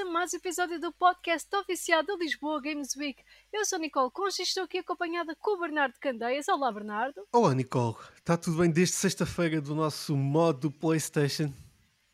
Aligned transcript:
a 0.00 0.04
mais 0.06 0.32
um 0.32 0.38
episódio 0.38 0.80
do 0.80 0.90
podcast 0.92 1.54
oficial 1.56 2.02
da 2.02 2.16
Lisboa 2.16 2.58
Games 2.62 2.96
Week. 2.96 3.22
Eu 3.52 3.66
sou 3.66 3.76
a 3.76 3.80
Nicole 3.80 4.10
Concha 4.10 4.40
e 4.40 4.44
estou 4.44 4.64
aqui 4.64 4.78
acompanhada 4.78 5.36
com 5.36 5.56
o 5.56 5.60
Bernardo 5.60 5.94
Candeias. 6.00 6.48
Olá, 6.48 6.72
Bernardo. 6.72 7.26
Olá, 7.30 7.54
Nicole. 7.54 7.96
Está 8.16 8.34
tudo 8.34 8.56
bem 8.56 8.70
desde 8.70 8.94
sexta-feira 8.94 9.60
do 9.60 9.74
nosso 9.74 10.16
modo 10.16 10.70
PlayStation? 10.70 11.52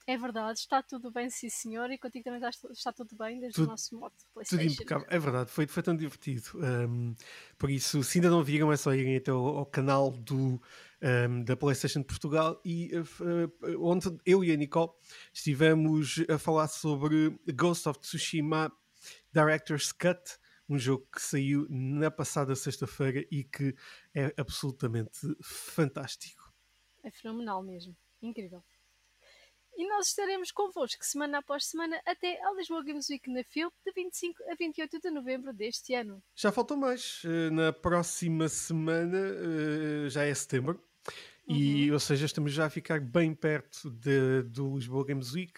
É 0.05 0.17
verdade, 0.17 0.59
está 0.59 0.83
tudo 0.83 1.13
bem, 1.13 1.31
sim 1.31 1.49
senhor, 1.49 1.89
e 1.91 1.99
contigo 1.99 2.25
também 2.25 2.41
está, 2.41 2.69
está 2.73 2.93
tudo 2.93 3.17
bem 3.17 3.39
desde 3.39 3.55
tudo, 3.55 3.67
o 3.67 3.71
nosso 3.71 3.97
modo 3.97 4.15
PlayStation. 4.35 4.65
Tudo 4.65 4.75
impecável, 4.75 5.07
é 5.09 5.19
verdade, 5.19 5.51
foi, 5.51 5.67
foi 5.69 5.83
tão 5.83 5.97
divertido. 5.97 6.43
Um, 6.55 7.15
por 7.57 7.71
isso, 7.71 8.03
se 8.03 8.19
ainda 8.19 8.31
não 8.31 8.43
viram, 8.43 8.73
é 8.73 8.77
só 8.77 8.95
irem 8.95 9.17
até 9.17 9.31
ao, 9.31 9.59
ao 9.59 9.67
canal 9.67 10.11
do, 10.11 10.61
um, 11.03 11.45
da 11.45 11.57
PlayStation 11.57 12.01
de 12.01 12.07
Portugal 12.07 12.61
e 12.65 12.91
uh, 12.97 13.87
onde 13.87 14.09
eu 14.25 14.45
e 14.45 14.53
a 14.53 14.57
Nicole 14.57 14.91
estivemos 15.33 16.25
a 16.29 16.39
falar 16.39 16.69
sobre 16.69 17.39
Ghost 17.55 17.89
of 17.89 17.99
Tsushima 18.01 18.73
Director's 19.33 19.93
Cut, 19.93 20.39
um 20.69 20.79
jogo 20.79 21.07
que 21.13 21.21
saiu 21.21 21.67
na 21.69 22.11
passada 22.11 22.55
sexta-feira 22.57 23.25
e 23.31 23.45
que 23.45 23.75
é 24.15 24.33
absolutamente 24.37 25.21
fantástico. 25.43 26.53
É 27.03 27.11
fenomenal 27.11 27.63
mesmo, 27.63 27.97
incrível. 28.21 28.65
E 29.77 29.87
nós 29.87 30.07
estaremos 30.07 30.51
convosco 30.51 31.05
semana 31.05 31.39
após 31.39 31.67
semana 31.67 32.01
até 32.07 32.43
ao 32.43 32.57
Lisboa 32.57 32.83
Games 32.83 33.11
Week 33.11 33.31
na 33.31 33.45
FIL 33.45 33.71
de 33.85 33.93
25 33.93 34.43
a 34.51 34.55
28 34.55 34.99
de 34.99 35.11
novembro 35.11 35.53
deste 35.53 35.93
ano. 35.93 36.23
Já 36.35 36.51
faltam 36.51 36.79
mais. 36.79 37.21
Eh, 37.27 37.51
na 37.51 37.75
próxima 37.75 38.49
semana 38.49 39.19
eh, 39.19 40.09
já 40.09 40.25
é 40.25 40.33
setembro. 40.33 40.83
Uhum. 41.47 41.57
E, 41.57 41.93
ou 41.93 42.01
seja, 42.01 42.25
estamos 42.25 42.55
já 42.55 42.65
a 42.65 42.71
ficar 42.71 43.01
bem 43.01 43.35
perto 43.35 43.91
de, 43.91 44.45
do 44.45 44.77
Lisboa 44.77 45.05
Games 45.05 45.35
Week, 45.35 45.53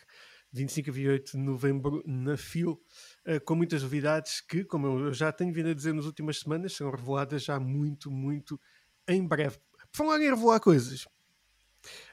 25 0.53 0.91
a 0.91 0.92
28 0.92 1.32
de 1.32 1.38
novembro 1.38 2.03
na 2.05 2.36
FIL, 2.36 2.77
eh, 3.25 3.38
com 3.38 3.55
muitas 3.55 3.84
novidades 3.84 4.41
que, 4.41 4.64
como 4.64 4.88
eu 4.88 5.14
já 5.14 5.30
tenho 5.30 5.53
vindo 5.53 5.69
a 5.69 5.75
dizer 5.75 5.94
nas 5.94 6.06
últimas 6.06 6.41
semanas, 6.41 6.72
serão 6.72 6.91
reveladas 6.91 7.44
já 7.44 7.60
muito, 7.60 8.10
muito 8.10 8.60
em 9.06 9.25
breve. 9.25 9.58
Por 9.92 9.97
falar 9.97 10.20
em 10.20 10.28
revelar 10.28 10.58
coisas, 10.58 11.06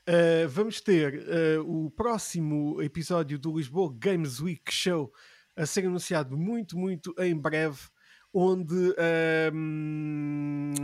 Uh, 0.07 0.47
vamos 0.47 0.79
ter 0.81 1.25
uh, 1.59 1.85
o 1.85 1.89
próximo 1.89 2.81
episódio 2.81 3.39
do 3.39 3.57
Lisboa 3.57 3.91
Games 3.97 4.39
Week 4.39 4.71
Show 4.71 5.11
a 5.55 5.65
ser 5.65 5.85
anunciado 5.85 6.37
muito, 6.37 6.77
muito 6.77 7.13
em 7.17 7.35
breve. 7.35 7.79
Onde, 8.37 8.75
uh, 8.75 9.51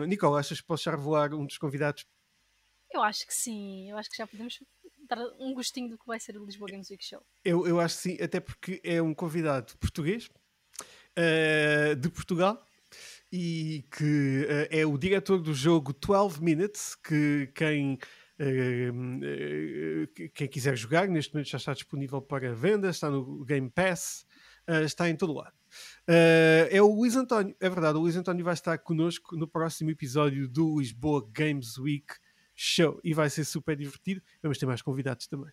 Nicola, 0.07 0.39
achas 0.39 0.61
que 0.61 0.67
posso 0.67 0.85
já 0.85 0.91
revelar 0.91 1.33
um 1.33 1.45
dos 1.45 1.57
convidados? 1.57 2.05
Eu 2.89 3.03
acho 3.03 3.27
que 3.27 3.33
sim, 3.33 3.89
eu 3.89 3.97
acho 3.97 4.09
que 4.09 4.17
já 4.17 4.25
podemos 4.25 4.57
dar 5.07 5.19
um 5.38 5.53
gostinho 5.53 5.89
do 5.89 5.97
que 5.97 6.07
vai 6.07 6.19
ser 6.19 6.38
o 6.38 6.45
Lisboa 6.45 6.71
Games 6.71 6.89
Week 6.89 7.03
Show. 7.03 7.21
Eu, 7.43 7.67
eu 7.67 7.79
acho 7.79 7.97
que 7.97 8.01
sim, 8.01 8.17
até 8.21 8.39
porque 8.39 8.79
é 8.83 9.01
um 9.01 9.13
convidado 9.13 9.77
português, 9.77 10.29
uh, 11.17 11.95
de 11.95 12.09
Portugal, 12.09 12.66
e 13.31 13.85
que 13.91 14.47
é 14.69 14.85
o 14.85 14.97
diretor 14.97 15.41
do 15.41 15.53
jogo 15.53 15.93
12 15.93 16.41
Minutes, 16.41 16.95
que 16.95 17.51
quem 17.53 18.00
quem 20.34 20.47
quiser 20.47 20.75
jogar, 20.75 21.07
neste 21.07 21.34
momento 21.34 21.50
já 21.50 21.57
está 21.57 21.74
disponível 21.74 22.22
para 22.22 22.53
venda, 22.53 22.90
está 22.90 23.09
no 23.09 23.46
Game 23.46 23.69
Pass, 23.69 24.25
está 24.84 25.09
em 25.09 25.16
todo 25.16 25.34
lado. 25.34 25.56
É 26.07 26.81
o 26.81 26.88
Luís 26.94 27.16
António, 27.16 27.56
é 27.59 27.69
verdade, 27.69 27.97
o 27.97 28.01
Luís 28.01 28.16
António 28.16 28.44
vai 28.44 28.53
estar 28.53 28.78
connosco 28.80 29.35
no 29.35 29.47
próximo 29.47 29.91
episódio 29.91 30.47
do 30.47 30.80
Lisboa 30.80 31.28
Games 31.31 31.78
Week 31.78 32.07
Show 32.56 33.00
e 33.03 33.13
vai 33.13 33.30
ser 33.30 33.46
super 33.46 33.75
divertido. 33.78 34.22
Vamos 34.41 34.57
ter 34.57 34.66
mais 34.66 34.81
convidados 34.81 35.28
também. 35.28 35.51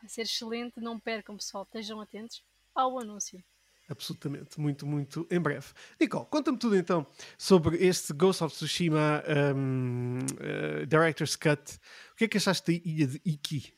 Vai 0.00 0.08
ser 0.08 0.22
excelente, 0.22 0.80
não 0.80 1.00
percam, 1.00 1.36
pessoal, 1.36 1.64
estejam 1.64 2.00
atentos 2.00 2.44
ao 2.74 2.98
anúncio 2.98 3.42
absolutamente, 3.88 4.60
muito, 4.60 4.86
muito 4.86 5.26
em 5.30 5.40
breve. 5.40 5.66
Nicole, 6.00 6.26
conta-me 6.26 6.58
tudo 6.58 6.76
então 6.76 7.06
sobre 7.36 7.76
este 7.84 8.12
Ghost 8.12 8.42
of 8.42 8.54
Tsushima 8.54 9.22
um, 9.54 10.18
uh, 10.18 10.86
Director's 10.86 11.36
Cut. 11.36 11.78
O 12.12 12.16
que 12.16 12.24
é 12.24 12.28
que 12.28 12.36
achaste 12.36 12.72
da 12.72 12.82
ilha 12.84 13.06
de 13.06 13.20
Iki? 13.24 13.74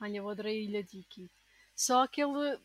Olha, 0.00 0.18
eu 0.18 0.28
adorei 0.28 0.58
a 0.58 0.62
ilha 0.62 0.82
de 0.82 0.98
Iki. 0.98 1.30
Só 1.74 2.02
aquele 2.02 2.58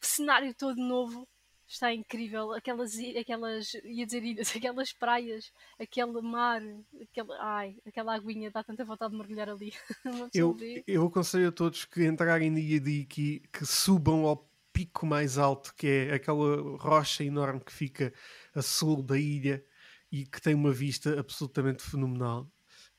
cenário 0.00 0.54
todo 0.54 0.76
novo 0.76 1.26
está 1.68 1.92
incrível. 1.92 2.52
Aquelas, 2.52 2.92
aquelas, 3.18 3.74
ia 3.84 4.06
dizer 4.06 4.24
ilhas, 4.24 4.50
aquelas 4.56 4.92
praias, 4.92 5.52
aquele 5.78 6.20
mar, 6.22 6.62
aquele, 7.02 7.32
ai, 7.40 7.76
aquela 7.86 8.14
aguinha, 8.14 8.50
dá 8.50 8.64
tanta 8.64 8.84
vontade 8.84 9.12
de 9.12 9.18
mergulhar 9.18 9.48
ali. 9.50 9.72
eu, 10.34 10.56
eu 10.86 11.06
aconselho 11.06 11.48
a 11.48 11.52
todos 11.52 11.84
que 11.84 12.04
entrarem 12.04 12.50
na 12.50 12.58
ilha 12.58 12.80
de 12.80 13.00
Iki 13.02 13.42
que 13.52 13.66
subam 13.66 14.26
ao 14.26 14.47
pico 14.78 15.04
mais 15.04 15.38
alto, 15.38 15.74
que 15.74 15.88
é 15.88 16.14
aquela 16.14 16.78
rocha 16.78 17.24
enorme 17.24 17.58
que 17.58 17.72
fica 17.72 18.14
a 18.54 18.62
sul 18.62 19.02
da 19.02 19.18
ilha 19.18 19.64
e 20.12 20.24
que 20.24 20.40
tem 20.40 20.54
uma 20.54 20.70
vista 20.70 21.18
absolutamente 21.18 21.82
fenomenal. 21.82 22.48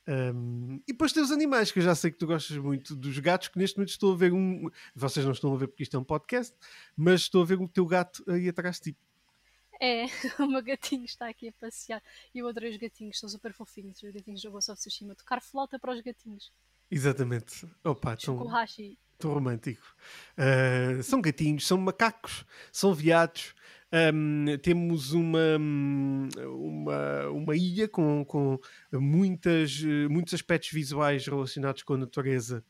Um, 0.06 0.82
e 0.86 0.92
depois 0.92 1.14
tem 1.14 1.24
os 1.24 1.32
animais, 1.32 1.72
que 1.72 1.80
eu 1.80 1.84
já 1.84 1.96
sei 1.96 2.12
que 2.12 2.18
tu 2.18 2.28
gostas 2.28 2.58
muito 2.58 2.98
dos 2.98 3.18
gatos, 3.20 3.48
que 3.48 3.58
neste 3.58 3.78
momento 3.78 3.92
estou 3.92 4.12
a 4.12 4.18
ver 4.18 4.34
um. 4.34 4.70
Vocês 4.94 5.26
não 5.26 5.32
estão 5.32 5.54
a 5.54 5.58
ver 5.58 5.68
porque 5.68 5.84
isto 5.84 5.96
é 5.96 6.00
um 6.00 6.04
podcast, 6.04 6.54
mas 6.98 7.22
estou 7.22 7.44
a 7.44 7.46
ver 7.46 7.62
o 7.62 7.66
teu 7.66 7.86
gato 7.86 8.26
aí 8.30 8.50
atrás 8.50 8.76
de 8.76 8.92
ti. 8.92 8.98
É, 9.80 10.04
o 10.44 10.48
meu 10.48 10.62
gatinho 10.62 11.06
está 11.06 11.30
aqui 11.30 11.48
a 11.48 11.54
passear. 11.54 12.04
E 12.36 12.40
eu 12.40 12.48
adorei 12.50 12.72
os 12.72 12.78
gatinhos, 12.78 13.18
são 13.18 13.30
super 13.30 13.54
fofinhos. 13.54 14.04
Os 14.04 14.12
gatinhos 14.12 14.44
Ghost 14.44 14.70
of 14.70 14.82
Tsushima. 14.82 15.16
Tocar 15.16 15.42
flauta 15.42 15.80
para 15.80 15.94
os 15.94 16.02
gatinhos. 16.02 16.52
Exatamente. 16.92 17.66
Opa, 17.86 18.18
Chocohashi. 18.20 18.98
Tão 19.20 19.34
romântico. 19.34 19.86
Uh, 20.38 21.04
são 21.04 21.22
gatinhos, 21.22 21.68
são 21.68 21.78
macacos, 21.78 22.46
são 22.72 22.94
viados. 22.94 23.54
Um, 23.92 24.46
temos 24.62 25.12
uma, 25.12 25.58
uma, 25.58 27.30
uma 27.30 27.56
ilha 27.56 27.90
com, 27.90 28.24
com 28.24 28.58
muitas, 28.94 29.82
muitos 30.10 30.34
aspectos 30.34 30.72
visuais 30.72 31.28
relacionados 31.28 31.84
com 31.84 31.96
a 31.96 31.98
natureza. 31.98 32.64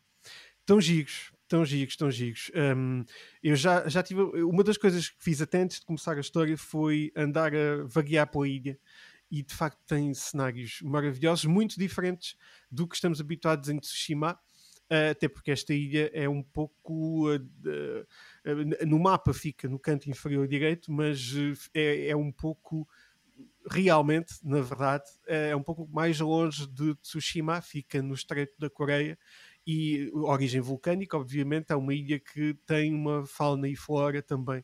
Tão 0.66 0.82
giros, 0.82 1.32
tão 1.48 1.64
giros, 1.64 1.96
tão 1.96 2.10
giros. 2.10 2.50
Um, 2.56 3.04
eu 3.44 3.56
já, 3.56 3.88
já 3.88 4.02
tive. 4.02 4.22
Uma 4.22 4.64
das 4.64 4.78
coisas 4.78 5.08
que 5.08 5.24
fiz 5.24 5.42
até 5.44 5.62
antes 5.62 5.80
de 5.80 5.86
começar 5.86 6.18
a 6.18 6.22
história 6.22 6.58
foi 6.58 7.12
andar 7.16 7.54
a 7.54 7.84
vaguear 7.86 8.26
pela 8.26 8.48
ilha. 8.48 8.80
E 9.30 9.44
de 9.44 9.54
facto 9.54 9.78
tem 9.86 10.12
cenários 10.16 10.80
maravilhosos, 10.81 11.46
muito 11.46 11.78
diferentes 11.78 12.36
do 12.72 12.88
que 12.88 12.96
estamos 12.96 13.22
habituados 13.22 13.70
em 13.70 13.78
Tsushima 13.78 14.40
até 14.89 15.27
porque 15.27 15.51
esta 15.51 15.73
ilha 15.73 16.09
é 16.13 16.27
um 16.27 16.41
pouco 16.41 17.29
uh, 17.29 17.35
uh, 17.35 18.85
no 18.88 19.00
mapa 19.00 19.33
fica 19.33 19.67
no 19.67 19.77
canto 19.77 20.09
inferior 20.09 20.47
direito, 20.47 20.91
mas 20.91 21.33
é, 21.73 22.09
é, 22.09 22.16
um 22.16 22.31
pouco 22.31 22.88
realmente, 23.69 24.33
na 24.44 24.61
verdade, 24.61 25.05
é 25.27 25.55
um 25.55 25.61
pouco 25.61 25.88
mais 25.91 26.19
longe 26.19 26.67
de 26.67 26.95
Tsushima, 26.95 27.61
fica 27.61 28.01
no 28.01 28.13
Estreito 28.13 28.53
da 28.57 28.69
Coreia 28.69 29.17
e 29.66 30.09
origem 30.13 30.59
vulcânica, 30.59 31.16
obviamente, 31.16 31.71
é 31.71 31.75
uma 31.75 31.94
ilha 31.94 32.19
que 32.19 32.56
tem 32.66 32.94
uma 32.94 33.25
fauna 33.25 33.67
e 33.67 33.75
flora 33.75 34.21
também 34.21 34.63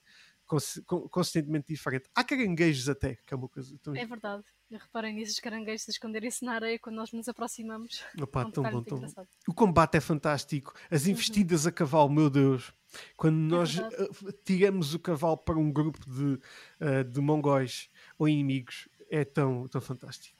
consistentemente 1.11 1.67
diferente. 1.67 2.09
Há 2.13 2.23
caranguejos 2.23 2.87
até, 2.87 3.15
que 3.25 3.33
é 3.33 3.37
uma 3.37 3.49
coisa 3.49 3.77
também. 3.79 4.01
É 4.01 4.05
verdade. 4.05 4.43
Reparem 4.77 5.15
nisso, 5.15 5.33
os 5.33 5.39
caranguejos 5.39 5.87
a 5.87 5.91
esconderem-se 5.91 6.43
na 6.43 6.53
areia 6.53 6.79
quando 6.79 6.95
nós 6.95 7.11
nos 7.11 7.27
aproximamos. 7.27 8.03
Opa, 8.21 8.49
tão 8.51 8.63
bom, 8.63 8.83
tão 8.83 8.99
bom. 8.99 9.27
O 9.47 9.53
combate 9.53 9.97
é 9.97 10.01
fantástico. 10.01 10.73
As 10.89 11.05
uhum. 11.05 11.11
investidas 11.11 11.63
uhum. 11.63 11.69
a 11.69 11.71
cavalo, 11.71 12.09
meu 12.09 12.29
Deus. 12.29 12.73
Quando 13.17 13.35
é 13.35 13.57
nós 13.57 13.77
é 13.77 14.07
tiramos 14.43 14.93
o 14.93 14.99
cavalo 14.99 15.37
para 15.37 15.57
um 15.57 15.71
grupo 15.71 15.99
de, 16.09 16.39
uh, 16.81 17.03
de 17.03 17.21
mongóis 17.21 17.89
ou 18.17 18.27
inimigos, 18.27 18.87
é 19.09 19.23
tão, 19.23 19.67
tão 19.67 19.81
fantástico. 19.81 20.34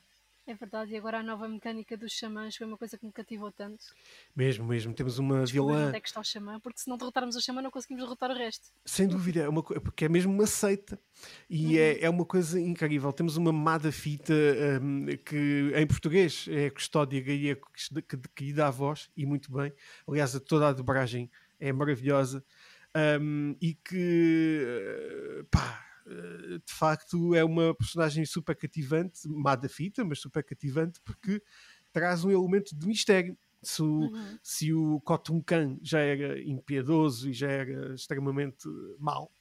É 0.47 0.53
verdade, 0.53 0.93
e 0.93 0.97
agora 0.97 1.19
a 1.19 1.23
nova 1.23 1.47
mecânica 1.47 1.97
dos 1.97 2.11
xamãs 2.13 2.55
foi 2.55 2.67
uma 2.67 2.77
coisa 2.77 2.95
que 2.99 3.05
me 3.05 3.11
cativou 3.11 3.51
tanto. 3.51 3.83
Mesmo, 4.35 4.63
mesmo. 4.65 4.93
Temos 4.93 5.17
uma 5.17 5.43
vilã. 5.43 5.87
Onde 5.87 5.97
é 5.97 5.99
que 5.99 6.07
está 6.07 6.19
o 6.19 6.23
xamã? 6.23 6.59
Porque 6.59 6.79
se 6.79 6.87
não 6.87 6.97
derrotarmos 6.97 7.35
o 7.35 7.41
xamã, 7.41 7.63
não 7.63 7.71
conseguimos 7.71 8.03
derrotar 8.03 8.29
o 8.29 8.35
resto. 8.35 8.67
Sem 8.85 9.07
dúvida, 9.07 9.41
é 9.41 9.49
uma, 9.49 9.63
porque 9.63 10.05
é 10.05 10.09
mesmo 10.09 10.31
uma 10.31 10.45
seita. 10.45 10.99
E 11.49 11.65
uhum. 11.65 11.77
é, 11.77 11.99
é 12.01 12.09
uma 12.09 12.25
coisa 12.25 12.59
incrível. 12.59 13.11
Temos 13.11 13.37
uma 13.37 13.51
mada 13.51 13.91
fita 13.91 14.33
um, 14.83 15.07
que 15.25 15.71
em 15.75 15.87
português 15.87 16.45
é 16.47 16.69
Custódia 16.69 17.21
Gaia 17.21 17.55
que, 17.55 18.01
que, 18.03 18.17
que 18.35 18.43
lhe 18.45 18.53
dá 18.53 18.67
a 18.67 18.71
voz, 18.71 19.09
e 19.17 19.25
muito 19.25 19.51
bem. 19.51 19.73
Aliás, 20.07 20.39
toda 20.41 20.69
a 20.69 20.73
dobragem 20.73 21.31
é 21.59 21.73
maravilhosa. 21.73 22.45
Um, 22.95 23.55
e 23.59 23.73
que 23.73 25.45
pá, 25.51 25.83
eh, 25.83 25.94
de 26.07 26.73
facto 26.73 27.33
é 27.33 27.43
uma 27.43 27.73
personagem 27.75 28.25
super 28.25 28.55
cativante, 28.55 29.27
má 29.27 29.55
da 29.55 29.67
fita, 29.67 30.03
mas 30.03 30.19
super 30.19 30.43
cativante, 30.43 30.99
porque 31.03 31.41
traz 31.91 32.23
um 32.23 32.31
elemento 32.31 32.75
de 32.75 32.87
mistério. 32.87 33.37
Se 33.63 33.81
o, 33.81 34.01
uhum. 34.01 34.37
se 34.43 34.73
o 34.73 35.01
Khotun 35.01 35.41
Khan 35.41 35.79
já 35.81 35.99
era 35.99 36.39
impiedoso 36.43 37.29
e 37.29 37.33
já 37.33 37.49
era 37.49 37.95
extremamente 37.95 38.67
mau, 38.99 39.31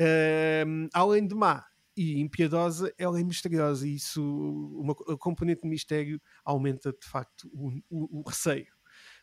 uh, 0.00 0.88
além 0.92 1.26
de 1.26 1.34
má 1.34 1.64
e 1.96 2.20
impiedosa, 2.20 2.92
ela 2.96 3.18
é 3.18 3.24
misteriosa 3.24 3.86
e 3.86 3.96
isso, 3.96 4.22
uma, 4.22 4.94
a 5.12 5.16
componente 5.16 5.62
de 5.62 5.68
mistério 5.68 6.20
aumenta 6.44 6.92
de 6.92 7.06
facto 7.06 7.50
o, 7.52 7.70
o, 7.90 8.20
o 8.20 8.22
receio. 8.28 8.72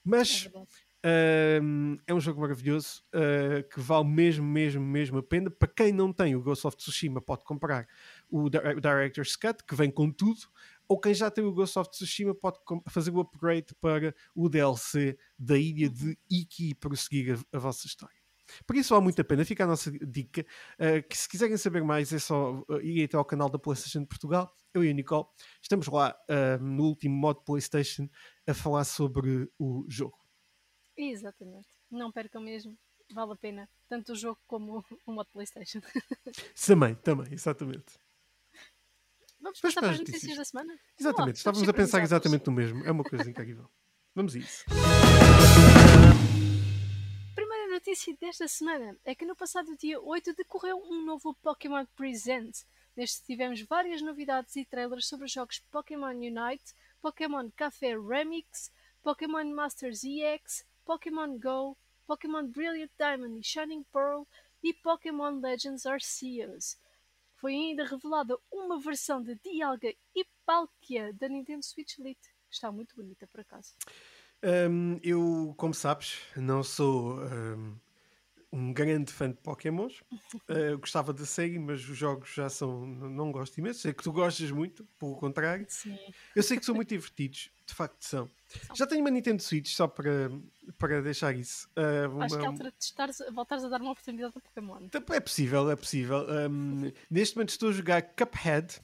Mas 0.04 0.50
é 0.54 0.66
Um, 1.04 1.98
é 2.06 2.14
um 2.14 2.20
jogo 2.20 2.42
maravilhoso 2.42 3.04
uh, 3.16 3.68
que 3.70 3.80
vale 3.80 4.08
mesmo, 4.08 4.46
mesmo, 4.46 4.86
mesmo 4.86 5.18
a 5.18 5.24
pena. 5.24 5.50
Para 5.50 5.68
quem 5.68 5.92
não 5.92 6.14
tem 6.14 6.36
o 6.36 6.42
Ghost 6.42 6.68
of 6.68 6.78
Tsushima, 6.78 7.20
pode 7.20 7.44
comprar 7.44 7.88
o, 8.30 8.44
o 8.44 8.50
Director's 8.50 9.36
Cut, 9.36 9.64
que 9.68 9.76
vem 9.76 9.90
com 9.90 10.12
tudo. 10.12 10.42
Ou 10.88 11.00
quem 11.00 11.14
já 11.14 11.32
tem 11.32 11.44
o 11.44 11.54
Ghost 11.54 11.80
of 11.80 11.90
Tsushima 11.90 12.36
pode 12.36 12.60
fazer 12.90 13.12
o 13.12 13.20
upgrade 13.20 13.74
para 13.80 14.14
o 14.36 14.48
DLC 14.48 15.18
da 15.40 15.58
ilha 15.58 15.90
de 15.90 16.18
Iki 16.30 16.70
e 16.70 16.76
prosseguir 16.76 17.36
a, 17.36 17.58
a 17.58 17.60
vossa 17.60 17.88
história. 17.88 18.22
Por 18.68 18.76
isso 18.76 18.90
vale 18.90 19.04
muito 19.04 19.20
a 19.22 19.24
pena. 19.24 19.46
Fica 19.46 19.64
a 19.64 19.68
nossa 19.68 19.92
dica. 19.92 20.46
Uh, 20.76 21.08
que 21.08 21.18
se 21.18 21.28
quiserem 21.28 21.58
saber 21.58 21.84
mais, 21.84 22.14
é 22.14 22.20
só 22.20 22.64
uh, 22.70 22.82
ir 22.82 23.04
até 23.04 23.18
ao 23.18 23.26
canal 23.26 23.50
da 23.50 23.58
PlayStation 23.58 24.02
de 24.02 24.08
Portugal. 24.08 24.54
Eu 24.74 24.84
e 24.84 24.90
a 24.90 24.94
Nicole 24.94 25.26
estamos 25.62 25.88
lá 25.88 26.16
uh, 26.30 26.64
no 26.64 26.84
último 26.84 27.16
modo 27.16 27.42
PlayStation 27.42 28.08
a 28.46 28.54
falar 28.54 28.84
sobre 28.84 29.50
o 29.58 29.86
jogo. 29.90 30.21
Exatamente. 31.10 31.68
Não 31.90 32.12
percam 32.12 32.42
mesmo. 32.42 32.78
Vale 33.12 33.34
a 33.34 33.36
pena. 33.36 33.70
Tanto 33.90 34.14
o 34.14 34.16
jogo 34.16 34.40
como 34.48 34.86
o 35.06 35.12
modo 35.12 35.30
PlayStation. 35.32 35.82
também, 36.66 36.96
também, 36.96 37.34
exatamente. 37.34 38.00
Vamos 39.42 39.60
passar 39.60 39.82
para 39.82 39.92
as 39.92 40.00
notícias, 40.00 40.38
da 40.38 40.46
semana? 40.46 40.80
Exatamente. 41.00 41.38
Estávamos 41.38 41.68
a 41.68 41.74
pensar 41.74 42.04
exatamente 42.04 42.46
no 42.46 42.54
mesmo. 42.54 42.86
É 42.86 42.92
uma 42.92 43.04
coisa 43.04 43.28
incrível. 43.30 43.68
Vamos 44.14 44.36
a 44.36 44.38
isso. 44.38 44.66
Primeira 47.34 47.74
notícia 47.74 48.16
desta 48.22 48.48
semana 48.48 48.96
é 49.04 49.16
que 49.16 49.26
no 49.26 49.36
passado 49.36 49.76
dia 49.76 50.00
8 50.00 50.36
decorreu 50.36 50.78
um 50.78 51.04
novo 51.04 51.34
Pokémon 51.42 51.86
Present. 51.96 52.56
Neste 52.96 53.26
tivemos 53.26 53.62
várias 53.62 54.02
novidades 54.02 54.56
e 54.56 54.64
trailers 54.64 55.08
sobre 55.08 55.26
os 55.26 55.32
jogos 55.32 55.60
Pokémon 55.72 56.12
Unite, 56.12 56.76
Pokémon 57.02 57.50
Café 57.56 57.98
Remix, 57.98 58.72
Pokémon 59.02 59.46
Masters 59.56 60.04
EX, 60.04 60.66
Pokémon 60.92 61.38
Go, 61.40 61.78
Pokémon 62.06 62.46
Brilliant 62.46 62.92
Diamond 63.00 63.40
e 63.40 63.44
Shining 63.44 63.86
Pearl 63.94 64.24
e 64.62 64.74
Pokémon 64.74 65.40
Legends 65.40 65.86
Arceus. 65.86 66.78
Foi 67.38 67.54
ainda 67.54 67.86
revelada 67.86 68.38
uma 68.52 68.78
versão 68.78 69.24
de 69.24 69.36
Dialga 69.36 69.94
e 70.14 70.26
Palkia 70.46 71.14
da 71.14 71.30
Nintendo 71.30 71.64
Switch 71.64 71.98
Lite, 71.98 72.28
que 72.50 72.56
está 72.56 72.70
muito 72.74 72.94
bonita 72.94 73.26
por 73.26 73.40
acaso. 73.40 73.74
Um, 74.44 75.00
eu, 75.02 75.54
como 75.56 75.74
sabes, 75.74 76.20
não 76.36 76.62
sou 76.62 77.22
um, 77.22 77.80
um 78.52 78.74
grande 78.74 79.12
fã 79.12 79.30
de 79.30 79.38
Pokémons. 79.38 80.02
Uh, 80.50 80.78
gostava 80.80 81.14
da 81.14 81.26
série, 81.26 81.58
mas 81.58 81.88
os 81.88 81.98
jogos 81.98 82.34
já 82.34 82.50
são. 82.50 82.86
Não 82.86 83.32
gosto 83.32 83.58
imenso. 83.58 83.80
Sei 83.80 83.94
que 83.94 84.04
tu 84.04 84.12
gostas 84.12 84.52
muito, 84.52 84.86
pelo 85.00 85.16
contrário. 85.16 85.66
Sim. 85.70 85.98
Eu 86.36 86.44
sei 86.44 86.58
que 86.58 86.66
são 86.66 86.76
muito 86.76 86.90
divertidos, 86.96 87.50
de 87.66 87.74
facto 87.74 88.02
são. 88.02 88.30
são. 88.48 88.76
Já 88.76 88.86
tenho 88.86 89.02
uma 89.02 89.10
Nintendo 89.10 89.42
Switch, 89.42 89.70
só 89.74 89.88
para, 89.88 90.30
para 90.78 91.02
deixar 91.02 91.36
isso. 91.36 91.70
Uh, 91.78 92.12
uma... 92.12 92.26
Acho 92.26 92.38
que 92.38 92.44
é 92.44 92.48
altura 92.48 92.72
de 92.72 92.84
estares, 92.84 93.18
voltares 93.34 93.64
a 93.64 93.70
dar 93.70 93.82
uma 93.82 93.92
oportunidade 93.92 94.34
a 94.36 94.40
Pokémon. 94.40 94.88
É 95.10 95.20
possível, 95.20 95.72
é 95.72 95.76
possível. 95.76 96.26
Um, 96.50 96.92
neste 97.10 97.36
momento 97.36 97.50
estou 97.50 97.70
a 97.70 97.74
jogar 97.74 98.02
Cuphead 98.02 98.82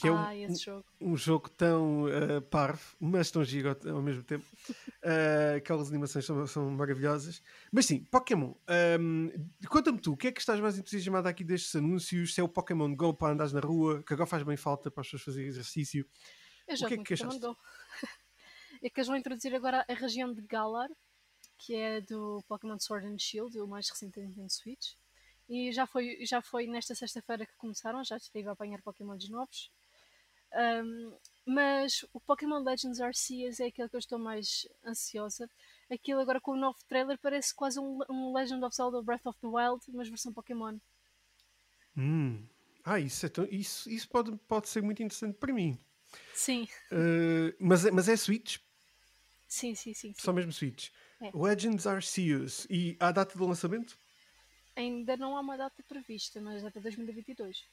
que 0.00 0.08
é 0.08 0.12
um, 0.12 0.16
ah, 0.16 0.32
jogo. 0.58 0.84
um, 0.98 1.16
jogo 1.16 1.50
tão 1.50 2.04
uh, 2.04 2.40
parvo, 2.50 2.96
mas 2.98 3.30
tão 3.30 3.44
giro 3.44 3.76
ao 3.86 4.00
mesmo 4.00 4.22
tempo. 4.22 4.44
Uh, 4.70 5.56
aquelas 5.58 5.90
animações 5.90 6.24
são, 6.24 6.46
são, 6.46 6.70
maravilhosas. 6.70 7.42
Mas 7.70 7.84
sim, 7.84 8.02
Pokémon. 8.04 8.54
Um, 8.98 9.30
Conta-me 9.68 10.00
tu, 10.00 10.12
o 10.12 10.16
que 10.16 10.28
é 10.28 10.32
que 10.32 10.40
estás 10.40 10.58
mais 10.58 10.78
entusiasmado 10.78 11.28
aqui 11.28 11.44
destes 11.44 11.76
anúncios? 11.76 12.34
Se 12.34 12.40
é 12.40 12.44
o 12.44 12.48
Pokémon 12.48 12.94
Go 12.94 13.12
para 13.12 13.34
andares 13.34 13.52
na 13.52 13.60
rua, 13.60 14.02
que 14.02 14.14
agora 14.14 14.26
faz 14.26 14.42
bem 14.42 14.56
falta 14.56 14.90
para 14.90 15.02
as 15.02 15.06
pessoas 15.06 15.22
fazerem 15.22 15.48
exercício. 15.48 16.06
Eu 16.66 16.74
o 16.74 16.78
que 16.78 16.94
é 16.94 16.96
que 16.96 17.16
Pokémon 17.16 17.38
Go. 17.38 17.56
é 18.82 18.88
que 18.88 19.00
eles 19.00 19.08
vão 19.08 19.16
introduzir 19.16 19.54
agora 19.54 19.84
a 19.86 19.92
região 19.92 20.32
de 20.32 20.40
Galar, 20.42 20.88
que 21.58 21.74
é 21.74 22.00
do 22.00 22.42
Pokémon 22.48 22.78
Sword 22.78 23.06
and 23.06 23.18
Shield, 23.18 23.60
o 23.60 23.66
mais 23.66 23.90
recente 23.90 24.18
Nintendo 24.18 24.50
Switch. 24.50 24.94
E 25.46 25.72
já 25.72 25.86
foi, 25.86 26.24
já 26.24 26.40
foi 26.40 26.66
nesta 26.66 26.94
sexta-feira 26.94 27.44
que 27.44 27.56
começaram, 27.58 28.02
já 28.02 28.16
estive 28.16 28.48
a 28.48 28.52
apanhar 28.52 28.80
Pokémons 28.80 29.28
novos 29.28 29.70
um, 30.54 31.12
mas 31.46 32.04
o 32.12 32.20
Pokémon 32.20 32.62
Legends 32.62 33.00
Arceus 33.00 33.60
é 33.60 33.66
aquele 33.66 33.88
que 33.88 33.96
eu 33.96 34.00
estou 34.00 34.18
mais 34.18 34.68
ansiosa. 34.84 35.48
Aquilo 35.90 36.20
agora 36.20 36.40
com 36.40 36.52
o 36.52 36.56
novo 36.56 36.78
trailer 36.88 37.18
parece 37.18 37.54
quase 37.54 37.80
um, 37.80 38.00
um 38.08 38.32
Legend 38.32 38.64
of 38.64 38.74
Zelda 38.74 39.02
Breath 39.02 39.26
of 39.26 39.38
the 39.40 39.46
Wild, 39.46 39.84
mas 39.92 40.08
versão 40.08 40.32
Pokémon. 40.32 40.78
Hum. 41.96 42.46
Ah, 42.84 42.98
isso, 42.98 43.26
é 43.26 43.28
tão, 43.28 43.46
isso, 43.50 43.90
isso 43.90 44.08
pode, 44.08 44.36
pode 44.48 44.68
ser 44.68 44.82
muito 44.82 45.02
interessante 45.02 45.36
para 45.36 45.52
mim. 45.52 45.78
Sim. 46.34 46.68
Uh, 46.90 47.54
mas, 47.58 47.84
é, 47.84 47.90
mas 47.90 48.08
é 48.08 48.16
Switch? 48.16 48.58
Sim, 49.48 49.74
sim, 49.74 49.92
sim. 49.92 50.14
sim. 50.14 50.22
Só 50.22 50.32
mesmo 50.32 50.52
Switch. 50.52 50.90
É. 51.20 51.30
Legends 51.34 51.86
Arceus. 51.86 52.66
E 52.70 52.96
há 52.98 53.12
data 53.12 53.36
de 53.36 53.44
lançamento? 53.44 53.98
Ainda 54.76 55.16
não 55.16 55.36
há 55.36 55.40
uma 55.40 55.56
data 55.56 55.82
prevista, 55.82 56.40
mas 56.40 56.64
é 56.64 56.70
para 56.70 56.82
2022. 56.82 57.64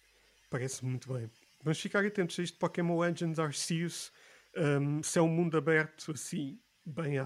Parece 0.49 0.83
muito 0.83 1.13
bem. 1.13 1.29
Vamos 1.63 1.79
ficar 1.79 2.05
atentos 2.05 2.39
a 2.39 2.43
isto 2.43 2.57
Pokémon 2.57 2.99
Legends 2.99 3.39
Arceus. 3.39 4.11
Um, 4.55 5.03
se 5.03 5.19
é 5.19 5.21
um 5.21 5.27
mundo 5.27 5.57
aberto 5.57 6.11
assim, 6.11 6.59
bem 6.85 7.17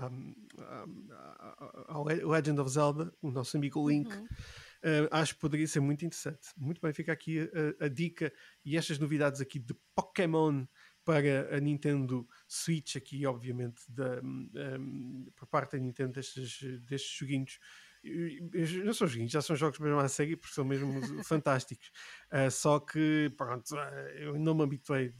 ao 1.87 2.03
Legend 2.03 2.59
of 2.59 2.69
Zelda, 2.69 3.13
o 3.21 3.29
nosso 3.29 3.55
amigo 3.57 3.87
Link. 3.87 4.11
Uhum. 4.11 4.25
Uh, 4.83 5.07
acho 5.11 5.35
que 5.35 5.41
poderia 5.41 5.67
ser 5.67 5.79
muito 5.79 6.03
interessante. 6.03 6.47
Muito 6.57 6.81
bem, 6.81 6.91
fica 6.91 7.11
aqui 7.11 7.39
a, 7.79 7.85
a, 7.85 7.87
dica 7.87 8.33
e 8.65 8.75
estas 8.75 8.97
novidades 8.97 9.39
aqui 9.39 9.59
de 9.59 9.75
Pokémon 9.93 10.65
para 11.05 11.55
a 11.55 11.59
Nintendo 11.59 12.27
Switch, 12.47 12.95
aqui 12.95 13.25
obviamente 13.25 13.81
da, 13.89 14.19
um, 14.23 15.31
por 15.35 15.47
parte 15.47 15.73
da 15.73 15.79
Nintendo 15.79 16.13
destes, 16.13 16.59
destes 16.81 17.11
joguinhos 17.11 17.59
não 18.83 18.93
são 18.93 19.07
joguinhos, 19.07 19.31
já 19.31 19.41
são 19.41 19.55
jogos 19.55 19.79
mesmo 19.79 19.99
à 19.99 20.07
série 20.07 20.35
porque 20.35 20.53
são 20.53 20.65
mesmo 20.65 20.91
fantásticos. 21.23 21.91
Uh, 22.31 22.49
só 22.49 22.79
que, 22.79 23.31
pronto, 23.37 23.75
uh, 23.75 23.77
eu 24.17 24.39
não 24.39 24.55
me 24.55 24.63
habituei, 24.63 25.13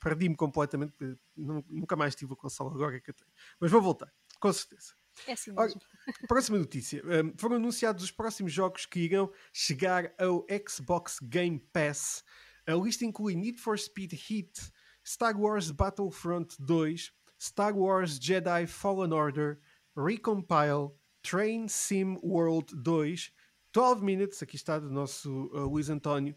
perdi-me 0.00 0.36
completamente, 0.36 0.94
nunca 1.36 1.96
mais 1.96 2.14
tive 2.14 2.32
a 2.32 2.36
consola 2.36 2.72
agora 2.72 3.00
que 3.00 3.10
eu 3.10 3.14
tenho. 3.14 3.30
Mas 3.60 3.70
vou 3.70 3.82
voltar, 3.82 4.12
com 4.40 4.52
certeza. 4.52 4.94
É 5.26 5.32
assim 5.32 5.52
mesmo. 5.52 5.80
próxima 6.28 6.58
notícia. 6.58 7.02
Um, 7.04 7.34
foram 7.36 7.56
anunciados 7.56 8.04
os 8.04 8.10
próximos 8.10 8.52
jogos 8.52 8.86
que 8.86 9.00
irão 9.00 9.32
chegar 9.52 10.12
ao 10.18 10.46
Xbox 10.68 11.18
Game 11.20 11.58
Pass. 11.72 12.24
A 12.66 12.74
lista 12.74 13.04
inclui 13.04 13.34
Need 13.34 13.58
for 13.58 13.78
Speed 13.78 14.12
Heat, 14.12 14.72
Star 15.04 15.36
Wars 15.36 15.70
Battlefront 15.70 16.54
2, 16.60 17.12
Star 17.40 17.76
Wars 17.76 18.18
Jedi 18.20 18.66
Fallen 18.66 19.12
Order, 19.12 19.58
Recompile, 19.96 20.92
Train 21.28 21.68
Sim 21.68 22.16
World 22.22 22.74
2, 22.74 23.32
12 23.72 24.02
Minutes, 24.02 24.42
aqui 24.42 24.56
está 24.56 24.78
do 24.78 24.88
nosso 24.88 25.50
uh, 25.52 25.68
Luís 25.68 25.90
António, 25.90 26.34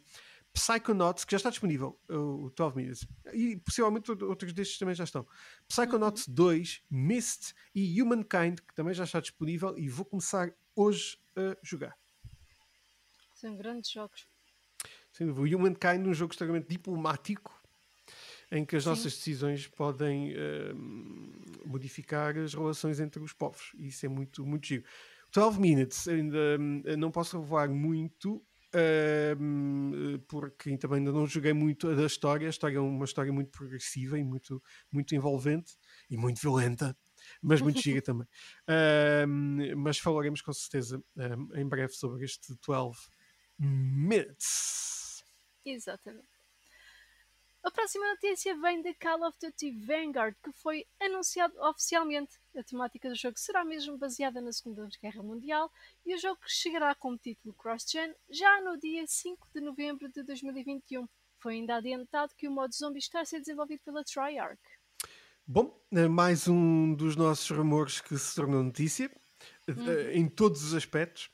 Psychonauts, 0.51 1.23
que 1.23 1.31
já 1.31 1.37
está 1.37 1.49
disponível, 1.49 1.97
uh, 2.09 2.45
o 2.45 2.49
12 2.49 2.75
Minutes, 2.75 3.07
e 3.31 3.55
possivelmente 3.55 4.11
outros 4.11 4.51
destes 4.51 4.77
também 4.77 4.93
já 4.93 5.05
estão. 5.05 5.25
Psychonauts 5.67 6.27
uhum. 6.27 6.33
2, 6.33 6.83
Mist 6.89 7.53
e 7.73 8.01
Humankind, 8.01 8.59
que 8.59 8.75
também 8.75 8.93
já 8.93 9.05
está 9.05 9.21
disponível, 9.21 9.77
e 9.77 9.87
vou 9.87 10.03
começar 10.03 10.53
hoje 10.75 11.17
a 11.37 11.55
jogar. 11.63 11.97
São 13.33 13.55
grandes 13.55 13.89
jogos. 13.91 14.27
Sim, 15.13 15.29
o 15.29 15.41
Humankind, 15.41 16.05
um 16.05 16.13
jogo 16.13 16.33
extremamente 16.33 16.67
diplomático, 16.67 17.60
em 18.51 18.65
que 18.65 18.75
as 18.75 18.83
Sim. 18.83 18.89
nossas 18.89 19.13
decisões 19.15 19.67
podem 19.67 20.33
uh, 20.33 20.75
modificar 21.65 22.37
as 22.37 22.53
relações 22.53 22.99
entre 22.99 23.23
os 23.23 23.31
povos. 23.31 23.71
E 23.77 23.87
isso 23.87 24.05
é 24.05 24.09
muito, 24.09 24.45
muito 24.45 24.67
giro. 24.67 24.83
12 25.33 25.59
Minutes, 25.59 26.07
ainda 26.09 26.57
hum, 26.59 26.83
não 26.97 27.09
posso 27.09 27.39
revelar 27.39 27.69
muito, 27.69 28.35
uh, 28.75 30.19
porque 30.27 30.77
também 30.77 30.99
ainda 30.99 31.13
não 31.13 31.25
joguei 31.25 31.53
muito 31.53 31.95
da 31.95 32.05
história. 32.05 32.47
A 32.47 32.49
história 32.49 32.75
é 32.77 32.81
uma 32.81 33.05
história 33.05 33.31
muito 33.31 33.49
progressiva 33.51 34.19
e 34.19 34.23
muito, 34.23 34.61
muito 34.91 35.15
envolvente 35.15 35.77
e 36.09 36.17
muito 36.17 36.41
violenta, 36.41 36.95
mas 37.41 37.61
muito 37.61 37.79
gira 37.81 38.01
também. 38.01 38.27
Mas 39.77 39.97
falaremos 39.97 40.41
com 40.41 40.51
certeza 40.51 41.01
em 41.55 41.67
breve 41.67 41.93
sobre 41.93 42.25
este 42.25 42.53
12 42.67 42.99
Minutes. 43.57 45.23
Exatamente. 45.63 46.30
A 47.63 47.69
próxima 47.69 48.07
notícia 48.09 48.57
vem 48.57 48.81
de 48.81 48.91
Call 48.95 49.21
of 49.23 49.37
Duty 49.39 49.69
Vanguard, 49.85 50.35
que 50.43 50.51
foi 50.51 50.83
anunciado 50.99 51.53
oficialmente. 51.61 52.39
A 52.57 52.63
temática 52.63 53.07
do 53.07 53.15
jogo 53.15 53.37
será 53.37 53.63
mesmo 53.63 53.99
baseada 53.99 54.41
na 54.41 54.51
Segunda 54.51 54.89
Guerra 54.99 55.21
Mundial 55.21 55.71
e 56.03 56.15
o 56.15 56.17
jogo 56.17 56.39
chegará 56.47 56.95
com 56.95 57.11
o 57.11 57.17
título 57.19 57.53
Cross-Gen 57.53 58.15
já 58.31 58.61
no 58.61 58.79
dia 58.79 59.05
5 59.05 59.47
de 59.53 59.61
novembro 59.61 60.09
de 60.09 60.23
2021. 60.23 61.07
Foi 61.37 61.53
ainda 61.53 61.75
adiantado 61.75 62.33
que 62.35 62.47
o 62.47 62.51
modo 62.51 62.73
zombie 62.73 62.97
está 62.97 63.21
a 63.21 63.25
ser 63.25 63.39
desenvolvido 63.39 63.81
pela 63.85 64.03
Treyarch. 64.03 64.59
Bom, 65.45 65.79
eh, 65.91 66.07
mais 66.07 66.47
um 66.47 66.95
dos 66.95 67.15
nossos 67.15 67.49
rumores 67.55 68.01
que 68.01 68.17
se 68.17 68.35
tornou 68.35 68.63
notícia, 68.63 69.11
eh, 69.67 69.71
uhum. 69.71 70.11
em 70.11 70.27
todos 70.27 70.63
os 70.63 70.73
aspectos. 70.73 71.29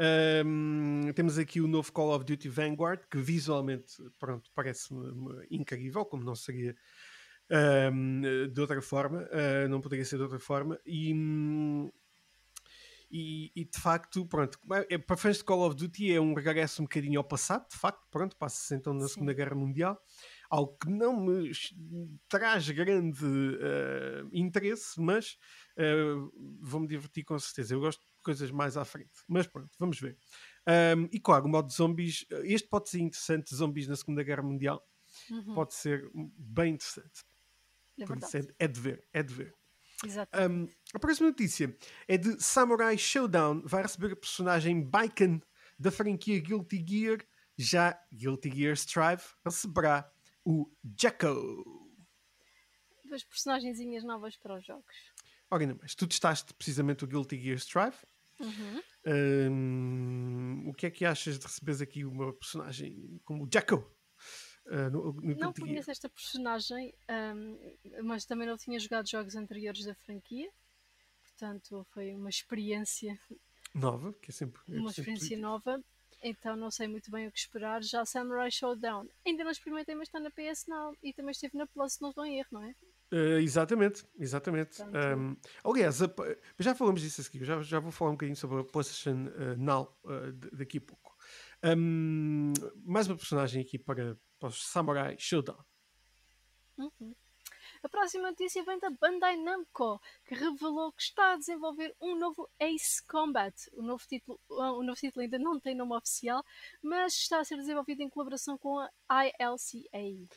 Um, 0.00 1.12
temos 1.14 1.38
aqui 1.38 1.60
o 1.60 1.68
novo 1.68 1.92
Call 1.92 2.14
of 2.14 2.24
Duty 2.24 2.48
Vanguard, 2.48 3.02
que 3.10 3.18
visualmente 3.18 4.02
pronto, 4.18 4.50
parece 4.54 4.94
incrível, 5.50 6.06
como 6.06 6.24
não 6.24 6.34
seria 6.34 6.74
um, 7.92 8.22
de 8.50 8.60
outra 8.60 8.80
forma, 8.80 9.28
uh, 9.30 9.68
não 9.68 9.80
poderia 9.80 10.04
ser 10.04 10.16
de 10.16 10.22
outra 10.22 10.38
forma. 10.38 10.80
E 10.86 11.12
um, 11.12 11.90
e, 13.10 13.50
e, 13.56 13.64
de 13.64 13.78
facto, 13.78 14.24
pronto, 14.24 14.56
é, 14.88 14.96
para 14.96 15.16
fãs 15.16 15.38
de 15.38 15.44
Call 15.44 15.66
of 15.66 15.74
Duty 15.74 16.12
é 16.12 16.20
um 16.20 16.32
regresso 16.32 16.80
um 16.80 16.84
bocadinho 16.84 17.18
ao 17.18 17.24
passado, 17.24 17.68
de 17.68 17.76
facto, 17.76 18.06
pronto, 18.08 18.36
passa-se 18.36 18.72
então 18.76 18.94
na 18.94 19.08
Sim. 19.08 19.14
Segunda 19.14 19.32
Guerra 19.32 19.56
Mundial, 19.56 20.00
algo 20.48 20.78
que 20.78 20.88
não 20.88 21.20
me 21.20 21.50
traz 22.28 22.70
grande 22.70 23.24
uh, 23.24 24.30
interesse, 24.32 25.00
mas 25.00 25.36
uh, 25.76 26.32
vou-me 26.62 26.86
divertir 26.86 27.24
com 27.24 27.36
certeza. 27.36 27.74
Eu 27.74 27.80
gosto 27.80 28.00
coisas 28.20 28.50
mais 28.50 28.76
à 28.76 28.84
frente, 28.84 29.10
mas 29.28 29.46
pronto, 29.46 29.70
vamos 29.78 29.98
ver. 30.00 30.16
Um, 30.96 31.08
e 31.12 31.18
claro, 31.18 31.46
o 31.46 31.48
modo 31.48 31.72
zombies, 31.72 32.24
este 32.44 32.68
pode 32.68 32.88
ser 32.88 33.00
interessante, 33.00 33.54
zombies 33.54 33.86
na 33.88 33.96
Segunda 33.96 34.22
Guerra 34.22 34.42
Mundial, 34.42 34.86
uhum. 35.30 35.54
pode 35.54 35.74
ser 35.74 36.10
bem 36.14 36.74
interessante. 36.74 37.24
É, 37.98 38.06
verdade. 38.06 38.54
é 38.58 38.68
de 38.68 38.80
ver, 38.80 39.06
é 39.12 39.22
de 39.22 39.34
ver. 39.34 39.54
Um, 40.48 40.66
a 40.94 40.98
próxima 40.98 41.28
notícia 41.28 41.76
é 42.08 42.16
de 42.16 42.42
Samurai 42.42 42.96
Showdown. 42.96 43.62
Vai 43.66 43.82
receber 43.82 44.12
a 44.12 44.16
personagem 44.16 44.82
Baiken 44.82 45.42
da 45.78 45.90
franquia 45.90 46.40
Guilty 46.40 46.84
Gear. 46.86 47.18
Já 47.58 48.00
Guilty 48.10 48.50
Gear 48.50 48.72
Strive 48.74 49.22
receberá 49.44 50.10
o 50.44 50.70
Jacko. 50.98 51.86
Duas 53.04 53.24
personagenzinhas 53.24 54.02
novas 54.02 54.36
para 54.36 54.56
os 54.56 54.64
jogos. 54.64 54.96
Ora, 55.50 55.62
ainda 55.62 55.74
mais. 55.74 55.94
Tu 55.94 56.06
testaste 56.06 56.54
precisamente 56.54 57.04
o 57.04 57.06
Guilty 57.08 57.40
Gear 57.40 57.56
Strive. 57.56 57.96
Uhum. 58.38 58.82
Um, 59.06 60.68
o 60.68 60.74
que 60.74 60.86
é 60.86 60.90
que 60.90 61.04
achas 61.04 61.38
de 61.38 61.46
receberes 61.46 61.80
aqui 61.80 62.04
uma 62.04 62.32
personagem 62.32 63.20
como 63.24 63.44
o 63.44 63.48
Jacko? 63.52 63.76
Uh, 64.66 64.90
no, 64.90 65.12
no 65.12 65.34
não 65.36 65.52
conheço 65.52 65.90
esta 65.90 66.08
personagem, 66.08 66.94
um, 67.34 68.04
mas 68.04 68.24
também 68.24 68.46
não 68.46 68.56
tinha 68.56 68.78
jogado 68.78 69.08
jogos 69.08 69.34
anteriores 69.34 69.84
da 69.84 69.94
franquia, 69.94 70.48
portanto 71.22 71.84
foi 71.90 72.14
uma 72.14 72.28
experiência 72.28 73.18
nova, 73.74 74.12
que 74.14 74.30
é 74.30 74.34
sempre 74.34 74.60
é 74.68 74.78
uma 74.78 74.92
sempre 74.92 75.12
experiência 75.12 75.38
nova. 75.38 75.82
Então 76.22 76.54
não 76.54 76.70
sei 76.70 76.86
muito 76.86 77.10
bem 77.10 77.26
o 77.26 77.32
que 77.32 77.38
esperar. 77.38 77.82
Já 77.82 78.04
Samurai 78.04 78.50
Showdown 78.50 79.08
ainda 79.26 79.42
não 79.42 79.50
experimentei, 79.50 79.94
mas 79.94 80.08
está 80.08 80.20
na 80.20 80.30
PS 80.30 80.66
Now 80.68 80.94
e 81.02 81.12
também 81.14 81.32
esteve 81.32 81.56
na 81.56 81.66
Plus, 81.66 81.94
se 81.94 82.02
não 82.02 82.10
estou 82.10 82.24
em 82.24 82.38
erro, 82.38 82.48
não 82.52 82.62
é? 82.62 82.74
Uh, 83.12 83.40
exatamente, 83.40 84.06
exatamente. 84.18 84.82
Um, 84.82 85.36
aliás, 85.64 86.00
a, 86.00 86.08
já 86.58 86.74
falamos 86.76 87.00
disso 87.00 87.20
aqui, 87.20 87.44
já, 87.44 87.60
já 87.60 87.80
vou 87.80 87.90
falar 87.90 88.12
um 88.12 88.14
bocadinho 88.14 88.36
sobre 88.36 88.60
a 88.60 88.64
PlayStation 88.64 89.26
uh, 89.26 89.56
Now 89.58 89.98
uh, 90.04 90.32
daqui 90.56 90.78
a 90.78 90.80
pouco. 90.80 91.16
Um, 91.64 92.52
mais 92.84 93.08
uma 93.08 93.16
personagem 93.16 93.62
aqui 93.62 93.78
para, 93.78 94.16
para 94.38 94.48
os 94.48 94.64
Samurai 94.64 95.16
Showdown. 95.18 95.58
Uhum. 96.78 97.14
A 97.82 97.88
próxima 97.88 98.30
notícia 98.30 98.62
vem 98.62 98.78
da 98.78 98.90
Bandai 98.90 99.36
Namco, 99.36 100.00
que 100.26 100.34
revelou 100.34 100.92
que 100.92 101.02
está 101.02 101.32
a 101.32 101.36
desenvolver 101.36 101.96
um 102.00 102.14
novo 102.14 102.48
Ace 102.60 103.02
Combat. 103.06 103.54
O 103.72 103.82
novo 103.82 104.04
título, 104.06 104.38
o 104.48 104.82
novo 104.82 105.00
título 105.00 105.22
ainda 105.22 105.38
não 105.38 105.58
tem 105.58 105.74
nome 105.74 105.96
oficial, 105.96 106.44
mas 106.82 107.14
está 107.14 107.40
a 107.40 107.44
ser 107.44 107.56
desenvolvido 107.56 108.02
em 108.02 108.10
colaboração 108.10 108.58
com 108.58 108.78
a 108.78 109.26
ILCA. 109.26 110.28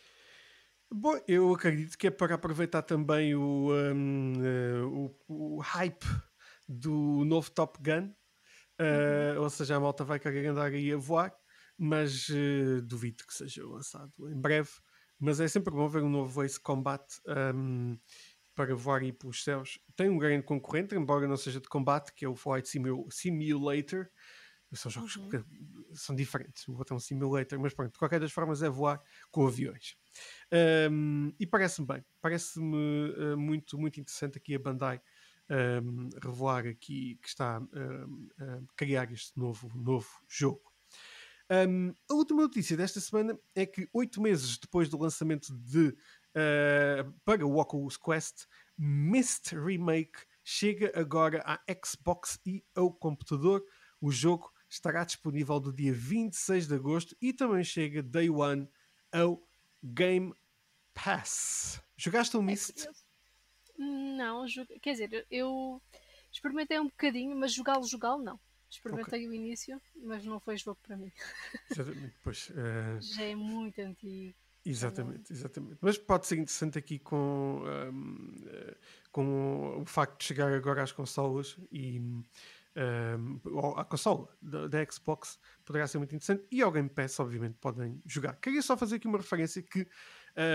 Bom, 0.96 1.20
eu 1.28 1.52
acredito 1.52 1.98
que 1.98 2.06
é 2.06 2.12
para 2.12 2.36
aproveitar 2.36 2.84
também 2.84 3.34
o, 3.34 3.74
um, 3.74 4.34
uh, 4.38 4.46
eh, 4.46 4.82
o, 4.84 5.16
o, 5.28 5.60
hype 5.60 6.06
do 6.70 7.26
novo 7.26 7.50
Top 7.50 7.80
Gun, 7.82 8.10
uh, 8.80 9.42
ou 9.42 9.50
seja, 9.50 9.76
a 9.76 9.80
malta 9.80 10.04
vai 10.04 10.20
querer 10.20 10.46
andar 10.46 10.72
aí 10.72 10.94
a 10.94 10.98
voar, 10.98 11.34
mas 11.80 12.30
uh, 12.30 12.80
duvido 12.84 13.26
que 13.26 13.34
seja 13.34 13.66
lançado 13.66 14.14
em 14.30 14.40
breve. 14.40 14.70
Mas 15.20 15.40
é 15.40 15.48
sempre 15.48 15.74
bom 15.74 15.90
ver 15.90 16.04
um 16.04 16.10
novo 16.10 16.44
Ace 16.44 16.60
Combat 16.60 17.04
um, 17.56 17.98
para 18.54 18.76
voar 18.76 19.02
aí 19.02 19.12
pelos 19.12 19.44
céus. 19.44 19.80
Tem 19.96 20.10
um 20.10 20.20
grande 20.20 20.46
concorrente, 20.46 20.94
embora 20.94 21.28
não 21.28 21.38
seja 21.38 21.60
de 21.60 21.70
combate, 21.70 22.14
que 22.14 22.24
é 22.24 22.30
o 22.30 22.36
Flight 22.36 22.70
Simulator. 23.10 24.10
São 24.76 24.92
jogos 24.92 25.16
uhum. 25.16 25.30
que 25.30 25.44
são 25.94 26.16
diferentes. 26.16 26.68
O 26.68 26.78
outro 26.78 26.94
é 26.94 26.98
um 26.98 27.00
simulator, 27.00 27.60
mas 27.60 27.74
pronto, 27.74 27.92
de 27.92 28.00
qualquer 28.00 28.20
das 28.20 28.32
formas 28.32 28.64
é 28.64 28.70
voar 28.70 29.02
com 29.32 29.48
aviões. 29.48 29.96
Um, 30.92 31.34
e 31.40 31.46
parece-me 31.46 31.88
bem, 31.88 32.06
parece-me 32.22 33.14
uh, 33.18 33.38
muito, 33.38 33.78
muito 33.78 34.00
interessante 34.00 34.38
aqui 34.38 34.56
a 34.56 34.60
Bandai 34.60 35.02
um, 35.50 36.10
revelar 36.24 36.68
aqui 36.68 37.18
que 37.22 37.28
está 37.28 37.58
a 37.58 38.62
criar 38.76 39.12
este 39.12 39.38
novo, 39.38 39.72
novo 39.76 40.08
jogo. 40.28 40.74
Um, 41.50 41.94
a 42.10 42.14
última 42.14 42.44
notícia 42.44 42.78
desta 42.78 43.00
semana 43.00 43.38
é 43.54 43.66
que 43.66 43.88
oito 43.94 44.22
meses 44.22 44.58
depois 44.58 44.90
do 44.90 44.98
lançamento 44.98 45.54
de 45.54 45.90
uh, 45.90 47.12
para 47.26 47.46
o 47.46 47.58
Oculus 47.58 47.98
Quest, 47.98 48.46
Mist 48.78 49.54
Remake 49.54 50.20
chega 50.44 50.92
agora 50.96 51.44
à 51.46 51.60
Xbox 51.86 52.40
e 52.46 52.64
ao 52.76 52.92
computador. 52.92 53.64
O 54.02 54.12
jogo 54.12 54.52
estará 54.74 55.04
disponível 55.04 55.60
do 55.60 55.72
dia 55.72 55.94
26 55.94 56.68
de 56.68 56.76
agosto 56.76 57.16
e 57.22 57.32
também 57.32 57.64
chega 57.64 58.02
Day 58.02 58.30
One 58.30 58.68
ao 59.12 59.42
Game 59.84 60.34
Pass. 60.94 61.82
Jogaste 61.96 62.36
o 62.36 62.42
é 62.42 62.44
Mist? 62.44 62.88
Não, 63.78 64.46
quer 64.82 64.94
dizer, 64.94 65.28
eu 65.30 65.82
experimentei 66.32 66.80
um 66.80 66.86
bocadinho, 66.86 67.36
mas 67.36 67.54
jogá-lo, 67.54 67.86
jogá-lo 67.86 68.24
não. 68.24 68.40
Experimentei 68.70 69.20
okay. 69.20 69.30
o 69.30 69.34
início, 69.34 69.80
mas 69.96 70.26
não 70.26 70.40
foi 70.40 70.58
jogo 70.58 70.80
para 70.82 70.98
mim. 70.98 71.12
Exatamente, 71.70 72.16
pois. 72.24 72.50
Uh... 72.50 73.00
Já 73.00 73.24
é 73.24 73.36
muito 73.36 73.80
antigo. 73.80 74.36
Exatamente, 74.66 75.32
exatamente. 75.32 75.78
Mas 75.82 75.98
pode 75.98 76.26
ser 76.26 76.36
interessante 76.36 76.78
aqui 76.80 76.98
com, 76.98 77.62
um, 77.66 78.46
uh, 78.48 78.76
com 79.12 79.82
o 79.82 79.86
facto 79.86 80.18
de 80.20 80.24
chegar 80.24 80.52
agora 80.54 80.82
às 80.82 80.92
consolas 80.94 81.58
e 81.70 82.02
um, 82.76 83.40
a 83.78 83.84
consola 83.86 84.28
da, 84.42 84.68
da, 84.68 84.92
Xbox 84.92 85.40
poderá 85.64 85.86
ser 85.88 86.00
muito 86.00 86.16
interessante 86.16 86.46
e 86.52 86.62
ao 86.62 86.72
Game 86.72 86.90
Pass, 86.90 87.20
obviamente, 87.20 87.56
podem 87.60 88.02
jogar. 88.06 88.36
Queria 88.38 88.62
só 88.62 88.76
fazer 88.76 88.96
aqui 88.96 89.08
uma 89.08 89.20
referência 89.20 89.62
que 89.62 89.88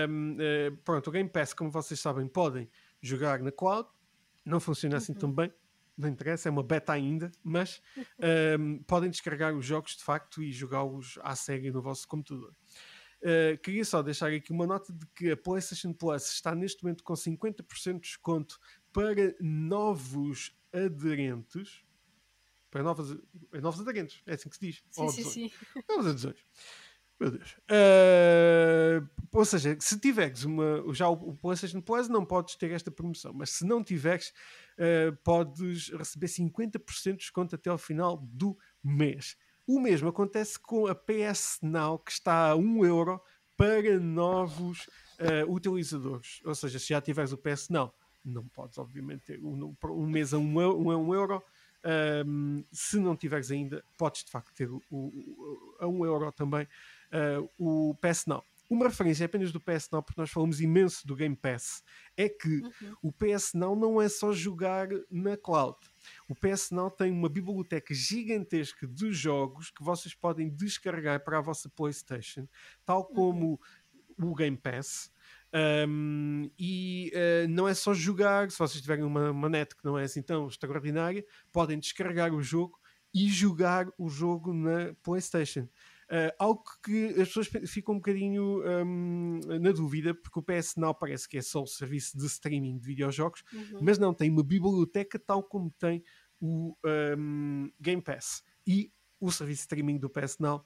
um, 0.07 0.33
uh, 0.33 0.41
eh, 0.41 0.71
pronto, 0.83 1.07
o 1.07 1.11
Game 1.11 1.29
Pass, 1.29 1.53
como 1.53 1.71
vocês 1.71 1.99
sabem, 1.99 2.27
podem 2.27 2.69
jogar 3.01 3.39
na 3.39 3.51
cloud, 3.51 3.87
não 4.45 4.59
funciona 4.59 4.97
assim 4.97 5.13
uhum. 5.13 5.19
tão 5.19 5.31
bem 5.31 5.53
não 5.99 6.07
interessa, 6.07 6.47
é 6.47 6.51
uma 6.51 6.63
beta 6.63 6.93
ainda, 6.93 7.29
mas 7.43 7.81
um, 8.57 8.81
podem 8.83 9.09
descarregar 9.09 9.53
os 9.53 9.65
jogos 9.65 9.97
de 9.97 10.03
facto 10.03 10.41
e 10.41 10.51
jogá-los 10.51 11.19
à 11.21 11.35
série 11.35 11.69
no 11.71 11.81
vosso 11.81 12.07
computador. 12.07 12.55
Uh, 13.21 13.57
queria 13.61 13.83
só 13.83 14.01
deixar 14.01 14.31
aqui 14.31 14.53
uma 14.53 14.65
nota 14.65 14.93
de 14.93 15.05
que 15.07 15.31
a 15.31 15.37
PlayStation 15.37 15.91
Plus 15.91 16.31
está 16.31 16.55
neste 16.55 16.81
momento 16.83 17.03
com 17.03 17.13
50% 17.13 17.95
de 17.95 17.99
desconto 17.99 18.57
para 18.93 19.35
novos 19.41 20.57
aderentes. 20.71 21.83
Para 22.71 22.83
novos, 22.83 23.17
novos 23.53 23.81
aderentes, 23.81 24.21
é 24.25 24.33
assim 24.33 24.49
que 24.49 24.55
se 24.55 24.61
diz. 24.61 24.83
Sim, 24.91 25.09
sim, 25.09 25.23
sim. 25.23 25.51
Novos 25.89 26.07
adesões. 26.07 26.37
Meu 27.19 27.31
Deus. 27.31 27.57
Uh, 27.69 29.05
ou 29.33 29.43
seja, 29.43 29.75
se 29.79 29.99
tiveres 29.99 30.45
uma. 30.45 30.81
Já 30.93 31.09
o 31.09 31.35
PlayStation 31.35 31.81
Plus 31.81 32.07
não 32.07 32.25
podes 32.25 32.55
ter 32.55 32.71
esta 32.71 32.89
promoção, 32.89 33.33
mas 33.33 33.49
se 33.49 33.65
não 33.65 33.83
tiveres, 33.83 34.33
uh, 34.77 35.15
podes 35.23 35.89
receber 35.89 36.27
50% 36.27 37.11
de 37.11 37.17
desconto 37.17 37.55
até 37.55 37.69
ao 37.69 37.77
final 37.77 38.17
do 38.17 38.57
mês. 38.81 39.35
O 39.67 39.81
mesmo 39.81 40.07
acontece 40.07 40.57
com 40.57 40.87
a 40.87 40.95
PS 40.95 41.59
Now, 41.61 41.99
que 41.99 42.11
está 42.11 42.51
a 42.51 42.55
1 42.55 42.85
euro 42.85 43.21
para 43.57 43.99
novos 43.99 44.87
uh, 45.19 45.51
utilizadores. 45.53 46.39
Ou 46.45 46.55
seja, 46.55 46.79
se 46.79 46.87
já 46.87 47.01
tiveres 47.01 47.33
o 47.33 47.37
PS 47.37 47.67
Now, 47.67 47.93
não 48.23 48.47
podes, 48.47 48.77
obviamente, 48.77 49.25
ter 49.25 49.39
um, 49.43 49.75
um 49.83 50.07
mês 50.07 50.33
a 50.33 50.37
1 50.37 50.61
euro. 50.61 50.79
Um, 50.79 51.13
euro. 51.13 51.43
Um, 52.25 52.63
se 52.71 52.99
não 52.99 53.15
tiveres 53.15 53.51
ainda, 53.51 53.83
podes 53.97 54.23
de 54.23 54.31
facto 54.31 54.53
ter 54.53 54.69
o, 54.69 54.81
o, 54.91 55.75
a 55.79 55.87
1 55.87 56.05
euro 56.05 56.31
também 56.31 56.67
uh, 57.13 57.49
o 57.57 57.95
PS 57.95 58.25
Now. 58.25 58.43
Uma 58.69 58.87
referência 58.87 59.25
apenas 59.25 59.51
do 59.51 59.59
PS 59.59 59.89
Now, 59.91 60.03
porque 60.03 60.21
nós 60.21 60.29
falamos 60.29 60.61
imenso 60.61 61.07
do 61.07 61.15
Game 61.15 61.35
Pass, 61.35 61.83
é 62.15 62.29
que 62.29 62.61
uhum. 62.61 62.95
o 63.01 63.11
PS 63.11 63.53
Now 63.55 63.75
não 63.75 63.99
é 63.99 64.07
só 64.07 64.31
jogar 64.31 64.87
na 65.09 65.35
cloud. 65.35 65.75
O 66.27 66.35
PS 66.35 66.69
Now 66.69 66.91
tem 66.91 67.11
uma 67.11 67.27
biblioteca 67.27 67.95
gigantesca 67.95 68.85
de 68.85 69.11
jogos 69.11 69.71
que 69.71 69.83
vocês 69.83 70.13
podem 70.13 70.49
descarregar 70.49 71.23
para 71.23 71.39
a 71.39 71.41
vossa 71.41 71.67
PlayStation, 71.67 72.47
tal 72.85 73.07
uhum. 73.09 73.15
como 73.15 73.59
uhum. 74.19 74.29
o 74.29 74.35
Game 74.35 74.57
Pass. 74.57 75.11
Um, 75.87 76.49
e 76.59 77.11
uh, 77.13 77.47
não 77.49 77.67
é 77.67 77.73
só 77.73 77.93
jogar, 77.93 78.51
se 78.51 78.59
vocês 78.59 78.81
tiverem 78.81 79.03
uma, 79.03 79.49
net 79.49 79.75
que 79.75 79.83
não 79.83 79.97
é 79.97 80.03
assim 80.03 80.21
tão 80.21 80.47
extraordinária, 80.47 81.25
podem 81.51 81.79
descarregar 81.79 82.33
o 82.33 82.41
jogo 82.41 82.79
e 83.13 83.27
jogar 83.27 83.87
o 83.97 84.09
jogo 84.09 84.53
na 84.53 84.93
PlayStation. 85.01 85.67
Uh, 86.11 86.33
algo 86.39 86.63
que 86.83 87.09
as 87.21 87.27
pessoas 87.27 87.47
ficam 87.67 87.95
um 87.95 87.97
bocadinho 87.97 88.63
um, 88.63 89.39
na 89.59 89.71
dúvida, 89.71 90.13
porque 90.13 90.39
o 90.39 90.43
PS 90.43 90.75
Now 90.75 90.93
parece 90.93 91.27
que 91.29 91.37
é 91.37 91.41
só 91.41 91.61
o 91.61 91.67
serviço 91.67 92.17
de 92.17 92.25
streaming 92.25 92.77
de 92.77 92.85
videojogos, 92.85 93.43
uhum. 93.53 93.79
mas 93.81 93.99
não, 93.99 94.13
tem 94.13 94.29
uma 94.29 94.43
biblioteca 94.43 95.19
tal 95.19 95.43
como 95.43 95.71
tem 95.71 96.03
o 96.39 96.75
um, 97.17 97.71
Game 97.79 98.01
Pass. 98.01 98.43
E 98.65 98.91
o 99.19 99.31
serviço 99.31 99.61
de 99.61 99.63
streaming 99.63 99.99
do 99.99 100.09
PS 100.09 100.37
Now 100.39 100.65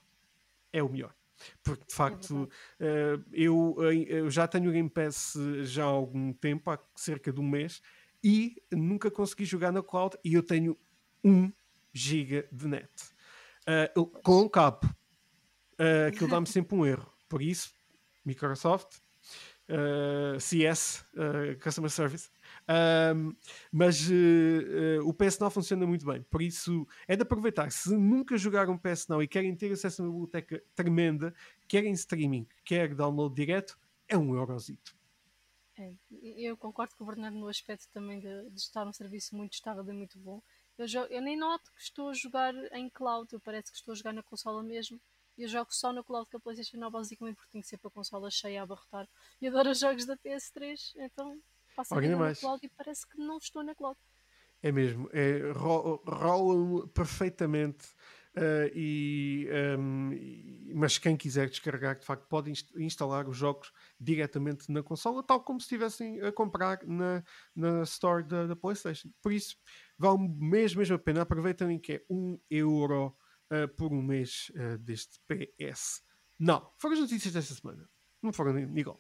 é 0.72 0.82
o 0.82 0.90
melhor. 0.90 1.14
Porque 1.64 1.86
de 1.86 1.94
é 1.94 1.96
facto 1.96 2.50
é 2.80 3.18
eu, 3.32 3.76
eu, 4.08 4.30
já 4.30 4.48
tenho 4.48 4.70
o 4.70 4.74
Game 4.74 4.90
Pass 4.90 5.38
já 5.64 5.84
há 5.84 5.88
algum 5.88 6.34
tempo, 6.34 6.70
há 6.72 6.80
cerca 6.96 7.32
de 7.32 7.40
um 7.40 7.48
mês, 7.48 7.82
e 8.24 8.56
nunca 8.72 9.12
consegui 9.12 9.46
jogar 9.46 9.72
na 9.72 9.84
cloud. 9.84 10.18
E 10.24 10.34
eu 10.34 10.44
tenho 10.44 10.78
1 11.24 11.52
GB 11.94 12.48
de 12.52 12.68
net. 12.68 12.92
Uh, 13.68 14.06
com 14.06 14.50
cabo. 14.50 14.88
Uh, 15.80 16.08
aquilo 16.08 16.30
dá-me 16.30 16.48
sempre 16.48 16.76
um 16.76 16.86
erro. 16.86 17.12
Por 17.28 17.42
isso, 17.42 17.74
Microsoft, 18.26 19.00
uh, 19.70 20.40
CS, 20.40 21.06
uh, 21.14 21.60
Customer 21.62 21.90
Service. 21.90 22.30
Um, 22.68 23.36
mas 23.72 24.08
uh, 24.10 25.06
o 25.06 25.14
PS 25.14 25.40
Now 25.40 25.50
funciona 25.50 25.86
muito 25.86 26.06
bem, 26.06 26.22
por 26.24 26.42
isso 26.42 26.88
é 27.08 27.16
de 27.16 27.22
aproveitar. 27.24 27.72
Se 27.72 27.96
nunca 27.96 28.38
jogaram 28.38 28.78
PS 28.78 29.08
Now 29.08 29.22
e 29.22 29.28
querem 29.28 29.56
ter 29.56 29.72
acesso 29.72 30.02
a 30.02 30.06
uma 30.06 30.12
biblioteca 30.12 30.64
tremenda, 30.76 31.34
querem 31.68 31.92
streaming, 31.94 32.48
quer 32.64 32.94
download 32.96 33.36
direto, 33.36 33.78
é 34.08 34.18
um 34.18 34.36
eurozito. 34.36 34.96
É, 35.78 35.92
eu 36.38 36.56
concordo 36.56 36.96
com 36.96 37.04
o 37.04 37.08
Bernardo 37.08 37.38
no 37.38 37.48
aspecto 37.48 37.90
também 37.92 38.20
de, 38.20 38.50
de 38.50 38.60
estar 38.60 38.86
um 38.88 38.94
serviço 38.94 39.36
muito 39.36 39.54
estável 39.54 39.84
e 39.88 39.94
muito 39.94 40.20
bom. 40.20 40.42
Eu, 40.78 40.88
jogo, 40.88 41.12
eu 41.12 41.22
nem 41.22 41.36
noto 41.36 41.72
que 41.72 41.82
estou 41.82 42.10
a 42.10 42.14
jogar 42.14 42.54
em 42.74 42.90
cloud, 42.90 43.32
eu 43.34 43.40
parece 43.40 43.72
que 43.72 43.78
estou 43.78 43.92
a 43.92 43.96
jogar 43.96 44.14
na 44.14 44.24
consola 44.24 44.62
mesmo. 44.62 45.00
Eu 45.36 45.48
jogo 45.48 45.74
só 45.74 45.92
no 45.92 46.04
cloud 46.04 46.30
com 46.30 46.38
a 46.38 46.40
PlayStation 46.40 46.78
9, 46.78 46.92
basicamente 46.92 47.36
porque 47.36 47.52
tenho 47.52 47.64
sempre 47.64 47.88
a 47.88 47.92
consola 47.92 48.30
cheia 48.30 48.62
a 48.62 48.64
abarrotar. 48.64 49.10
E 49.42 49.48
adoro 49.48 49.72
os 49.72 49.80
jogos 49.80 50.06
da 50.06 50.16
PS3, 50.16 50.94
então 50.96 51.42
passo 51.76 51.94
a 51.94 52.00
vida 52.00 52.16
na 52.16 52.36
cloud 52.36 52.66
e 52.66 52.70
parece 52.70 53.08
que 53.08 53.18
não 53.18 53.38
estou 53.38 53.64
na 53.64 53.76
cloud. 53.76 53.98
É 54.62 54.72
mesmo, 54.72 55.10
é, 55.12 55.52
rola 55.54 56.88
perfeitamente. 56.88 57.86
Uh, 58.36 58.66
e, 58.74 59.48
um, 59.78 60.12
e, 60.12 60.74
mas 60.74 60.98
quem 60.98 61.16
quiser 61.16 61.48
descarregar, 61.50 62.00
de 62.00 62.04
facto, 62.04 62.28
pode 62.28 62.50
inst 62.50 62.76
instalar 62.78 63.30
os 63.30 63.38
jogos 63.38 63.72
diretamente 64.00 64.72
na 64.72 64.82
consola, 64.82 65.22
tal 65.22 65.44
como 65.44 65.60
se 65.60 65.66
estivessem 65.66 66.20
a 66.20 66.32
comprar 66.32 66.80
na, 66.84 67.24
na 67.56 67.84
store 67.84 68.24
da, 68.24 68.48
da, 68.48 68.56
PlayStation. 68.56 69.12
Por 69.22 69.32
isso, 69.32 69.56
vale 70.00 70.18
mesmo, 70.18 70.80
mesmo 70.80 70.96
a 70.96 71.00
pena. 71.00 71.22
Aproveitem 71.22 71.78
que 71.78 71.94
é 71.94 72.06
1 72.10 72.16
um 72.18 72.40
euro 72.50 73.16
uh, 73.52 73.68
por 73.76 73.94
um 73.94 74.02
mês 74.02 74.52
uh, 74.56 74.80
deste 74.80 75.20
PS. 75.28 76.02
Não, 76.40 76.72
foram 76.80 76.96
as 76.96 77.02
notícias 77.02 77.36
desta 77.36 77.54
semana. 77.54 77.88
Não 78.20 78.34
foram, 78.34 78.54
Nicole. 78.54 78.98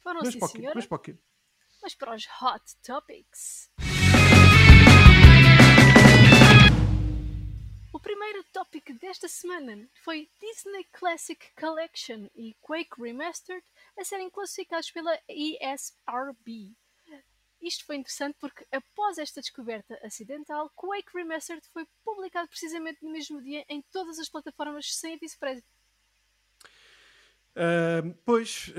Foram 0.00 0.20
mas 0.22 0.34
sim, 0.34 0.38
para 0.38 0.48
senhora. 0.48 0.74
Mas 0.74 0.86
para 0.86 0.96
o 0.96 0.98
quê? 0.98 1.18
Mas 1.86 1.94
para 1.94 2.16
os 2.16 2.26
Hot 2.42 2.76
Topics. 2.84 3.70
O 7.92 8.00
primeiro 8.00 8.42
tópico 8.52 8.92
desta 8.94 9.28
semana 9.28 9.88
foi 10.02 10.28
Disney 10.40 10.82
Classic 10.90 11.38
Collection 11.54 12.26
e 12.34 12.56
Quake 12.60 13.00
Remastered 13.00 13.62
a 13.96 14.02
serem 14.02 14.28
classificados 14.28 14.90
pela 14.90 15.16
ESRB. 15.28 16.74
Isto 17.62 17.84
foi 17.84 17.94
interessante 17.94 18.36
porque, 18.40 18.66
após 18.72 19.16
esta 19.16 19.40
descoberta 19.40 19.96
acidental, 20.02 20.68
Quake 20.74 21.14
Remastered 21.14 21.64
foi 21.72 21.86
publicado 22.04 22.48
precisamente 22.48 23.04
no 23.04 23.12
mesmo 23.12 23.40
dia 23.40 23.64
em 23.68 23.80
todas 23.92 24.18
as 24.18 24.28
plataformas 24.28 24.92
sem 24.92 25.14
aviso 25.14 25.38
prévio. 25.38 25.62
Uh, 27.56 28.14
pois, 28.22 28.70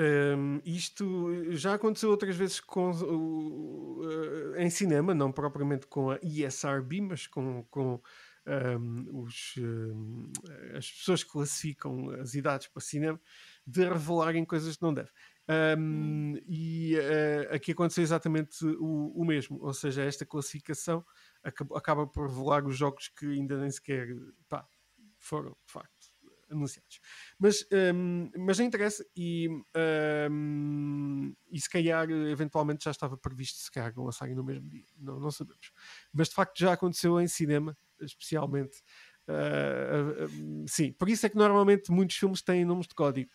isto 0.63 1.51
já 1.55 1.73
aconteceu 1.73 2.11
outras 2.11 2.35
vezes 2.35 2.59
com, 2.59 2.91
uh, 2.91 4.55
em 4.55 4.69
cinema, 4.69 5.15
não 5.15 5.31
propriamente 5.31 5.87
com 5.87 6.11
a 6.11 6.19
ESRB, 6.21 7.01
mas 7.01 7.25
com, 7.25 7.63
com 7.71 7.99
os, 9.13 9.55
as 10.77 10.89
pessoas 10.89 11.21
que 11.21 11.31
classificam 11.31 12.11
as 12.11 12.33
idades 12.33 12.67
para 12.67 12.81
cinema 12.81 13.19
de 13.65 13.83
revelarem 13.83 14.45
coisas 14.45 14.77
que 14.77 14.83
não 14.83 14.93
devem. 14.93 15.11
Um, 15.49 16.35
e 16.45 16.95
uh, 16.97 17.55
aqui 17.55 17.71
aconteceu 17.71 18.03
exatamente 18.03 18.65
o, 18.65 19.13
o, 19.15 19.23
mesmo, 19.23 19.57
ou 19.61 19.73
seja, 19.73 20.03
esta 20.03 20.25
classificação 20.25 21.05
acaba, 21.41 21.77
acaba, 21.77 22.07
por 22.07 22.27
revelar 22.27 22.65
os 22.65 22.77
jogos 22.77 23.07
que 23.07 23.25
ainda 23.25 23.57
nem 23.57 23.71
sequer 23.71 24.09
pá, 24.49 24.67
foram 25.17 25.51
de 25.65 25.71
facto 25.71 25.96
anunciados. 26.49 26.99
Mas, 27.39 27.65
um, 27.93 28.29
mas 28.37 28.59
não 28.59 28.65
interessa, 28.65 29.05
e, 29.15 29.49
um, 30.29 31.33
e 31.51 31.59
se 31.59 31.69
calhar 31.69 32.09
eventualmente 32.09 32.85
já 32.85 32.91
estava 32.91 33.17
previsto 33.17 33.59
se 33.59 33.71
calhar 33.71 33.93
lançarem 33.97 34.35
no 34.35 34.43
mesmo 34.43 34.69
dia, 34.69 34.85
não, 34.97 35.19
não 35.19 35.31
sabemos. 35.31 35.71
Mas 36.13 36.29
de 36.29 36.35
facto 36.35 36.59
já 36.59 36.73
aconteceu 36.73 37.19
em 37.19 37.27
cinema, 37.27 37.77
especialmente. 38.01 38.77
Uh, 39.27 40.23
uh, 40.25 40.65
sim, 40.67 40.93
por 40.93 41.09
isso 41.09 41.25
é 41.25 41.29
que 41.29 41.35
normalmente 41.35 41.91
muitos 41.91 42.15
filmes 42.15 42.41
têm 42.41 42.63
nomes 42.63 42.87
de 42.87 42.95
código. 42.95 43.31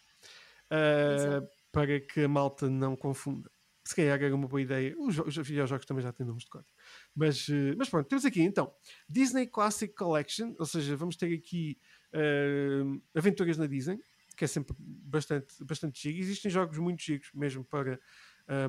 Uh, 0.70 1.46
para 1.72 1.98
que 2.00 2.20
a 2.20 2.28
malta 2.28 2.68
não 2.68 2.94
confunda. 2.94 3.50
Se 3.84 3.96
calhar 3.96 4.22
era 4.22 4.34
uma 4.34 4.46
boa 4.46 4.60
ideia. 4.60 4.94
Os, 4.98 5.18
os 5.18 5.36
videojogos 5.36 5.86
também 5.86 6.02
já 6.04 6.12
têm 6.12 6.26
nomes 6.26 6.44
de 6.44 6.50
código. 6.50 6.70
Mas, 7.14 7.48
uh, 7.48 7.74
mas 7.76 7.88
pronto, 7.88 8.06
temos 8.06 8.24
aqui 8.24 8.42
então 8.42 8.72
Disney 9.08 9.46
Classic 9.46 9.92
Collection, 9.94 10.54
ou 10.58 10.66
seja, 10.66 10.96
vamos 10.96 11.16
ter 11.16 11.34
aqui 11.34 11.78
uh, 12.14 13.02
aventuras 13.14 13.56
na 13.58 13.66
Disney, 13.66 13.98
que 14.36 14.44
é 14.44 14.48
sempre 14.48 14.74
bastante, 14.78 15.64
bastante 15.64 15.98
chique. 15.98 16.20
Existem 16.20 16.50
jogos 16.50 16.78
muito 16.78 17.02
chicos 17.02 17.30
mesmo 17.34 17.64
para, 17.64 18.00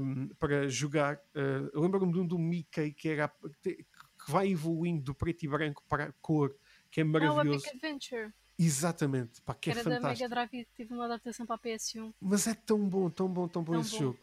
um, 0.01 0.27
para 0.39 0.67
jogar. 0.69 1.17
Uh, 1.35 1.79
Lembro-me 1.79 2.11
de 2.11 2.19
um 2.19 2.27
do 2.27 2.37
Mickey 2.37 2.93
que, 2.93 3.09
era, 3.09 3.31
que 3.61 3.85
vai 4.27 4.49
evoluindo 4.49 5.03
do 5.03 5.15
preto 5.15 5.43
e 5.43 5.47
branco 5.47 5.83
para 5.87 6.05
a 6.05 6.11
cor, 6.21 6.55
que 6.91 7.01
é 7.01 7.03
maravilhoso. 7.03 7.65
Oh, 7.65 7.75
Adventure. 7.75 8.33
Exatamente, 8.57 9.41
pá, 9.41 9.55
que 9.55 9.69
é 9.69 9.71
Era 9.71 9.79
é 9.79 9.83
fantástico. 9.83 10.29
da 10.29 10.35
Mega 10.35 10.49
Drive 10.49 10.67
tive 10.75 10.93
uma 10.93 11.05
adaptação 11.05 11.45
para 11.45 11.55
a 11.55 11.59
PS1. 11.59 12.13
Mas 12.21 12.45
é 12.45 12.53
tão 12.53 12.87
bom, 12.87 13.09
tão 13.09 13.27
bom, 13.27 13.47
tão 13.47 13.63
bom 13.63 13.73
tão 13.73 13.81
esse 13.81 13.91
bom. 13.93 13.99
jogo. 13.99 14.19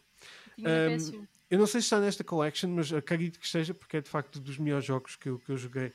Um, 0.59 1.27
eu 1.51 1.59
não 1.59 1.67
sei 1.67 1.81
se 1.81 1.87
está 1.87 1.99
nesta 1.99 2.23
collection, 2.23 2.69
mas 2.71 2.93
acredito 2.93 3.41
que 3.41 3.47
esteja, 3.47 3.75
porque 3.75 3.97
é 3.97 4.01
de 4.01 4.09
facto 4.09 4.39
dos 4.39 4.57
melhores 4.59 4.85
jogos 4.85 5.17
que 5.17 5.29
eu, 5.29 5.39
que 5.39 5.51
eu 5.51 5.57
joguei. 5.57 5.93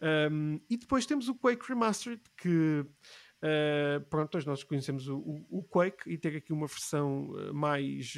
Um, 0.00 0.60
e 0.68 0.76
depois 0.76 1.06
temos 1.06 1.28
o 1.28 1.34
Quake 1.34 1.66
Remastered, 1.68 2.20
que 2.36 2.80
uh, 2.80 4.00
pronto, 4.10 4.38
nós 4.46 4.62
conhecemos 4.62 5.08
o, 5.08 5.18
o, 5.18 5.58
o, 5.58 5.62
Quake 5.62 6.10
e 6.10 6.18
ter 6.18 6.36
aqui 6.36 6.52
uma 6.52 6.66
versão 6.66 7.32
ah, 7.34 7.52
mais 7.52 8.14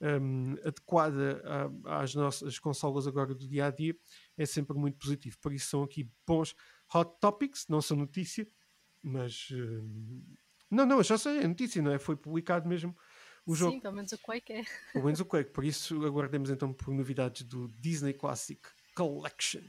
um, 0.00 0.52
adequada 0.64 1.42
às 1.84 2.14
nossas 2.14 2.58
consolas 2.58 3.06
agora 3.06 3.34
do 3.34 3.48
dia 3.48 3.66
a 3.66 3.70
dia 3.70 3.96
é 4.36 4.46
sempre 4.46 4.76
muito 4.76 4.98
positivo. 4.98 5.36
Por 5.40 5.52
isso 5.52 5.70
são 5.70 5.82
aqui 5.82 6.08
bons 6.26 6.54
hot 6.94 7.10
topics, 7.20 7.66
não 7.68 7.80
são 7.80 7.96
notícia, 7.96 8.46
mas. 9.02 9.50
Uh, 9.50 9.84
não, 10.70 10.84
não, 10.84 11.02
já 11.02 11.16
sei, 11.16 11.38
é 11.38 11.48
notícia, 11.48 11.80
não 11.80 11.92
é? 11.92 11.98
Foi 11.98 12.14
publicado 12.14 12.68
mesmo 12.68 12.94
o 13.46 13.54
jogo. 13.54 13.72
Sim, 13.72 13.80
pelo 13.80 13.94
menos 13.94 14.12
o 14.12 14.18
Quake 14.18 14.52
é. 14.52 14.64
Pelo 14.92 15.04
menos 15.06 15.18
o 15.18 15.24
Quake, 15.24 15.50
por 15.50 15.64
isso 15.64 16.04
aguardemos 16.04 16.50
então 16.50 16.72
por 16.72 16.92
novidades 16.92 17.42
do 17.42 17.66
Disney 17.68 18.12
Classic 18.12 18.60
Collection. 18.94 19.62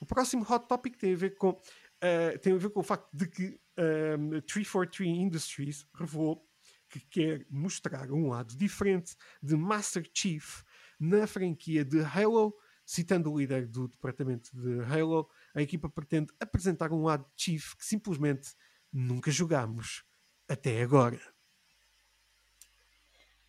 O 0.00 0.06
próximo 0.06 0.46
Hot 0.48 0.66
Topic 0.68 0.96
tem 0.96 1.12
a 1.12 1.16
ver 1.16 1.36
com, 1.36 1.50
uh, 1.50 2.38
tem 2.40 2.52
a 2.52 2.58
ver 2.58 2.70
com 2.70 2.80
o 2.80 2.84
facto 2.84 3.08
de 3.12 3.26
que 3.26 3.60
um, 3.76 4.34
ehm, 4.34 4.40
343 4.42 5.08
Industries 5.08 5.86
revelou 5.94 6.48
que 6.88 7.00
quer 7.00 7.46
mostrar 7.50 8.10
um 8.10 8.28
lado 8.28 8.56
diferente 8.56 9.16
de 9.42 9.56
Master 9.56 10.08
Chief 10.14 10.62
na 10.98 11.26
franquia 11.26 11.84
de 11.84 12.00
Halo. 12.00 12.54
Citando 12.84 13.30
o 13.30 13.38
líder 13.38 13.66
do 13.66 13.86
departamento 13.86 14.50
de 14.56 14.80
Halo, 14.80 15.28
a 15.54 15.60
equipa 15.60 15.90
pretende 15.90 16.32
apresentar 16.40 16.90
um 16.90 17.02
lado 17.02 17.26
de 17.36 17.42
Chief 17.42 17.74
que 17.76 17.84
simplesmente 17.84 18.54
nunca 18.90 19.30
jogámos 19.30 20.04
até 20.48 20.80
agora. 20.80 21.20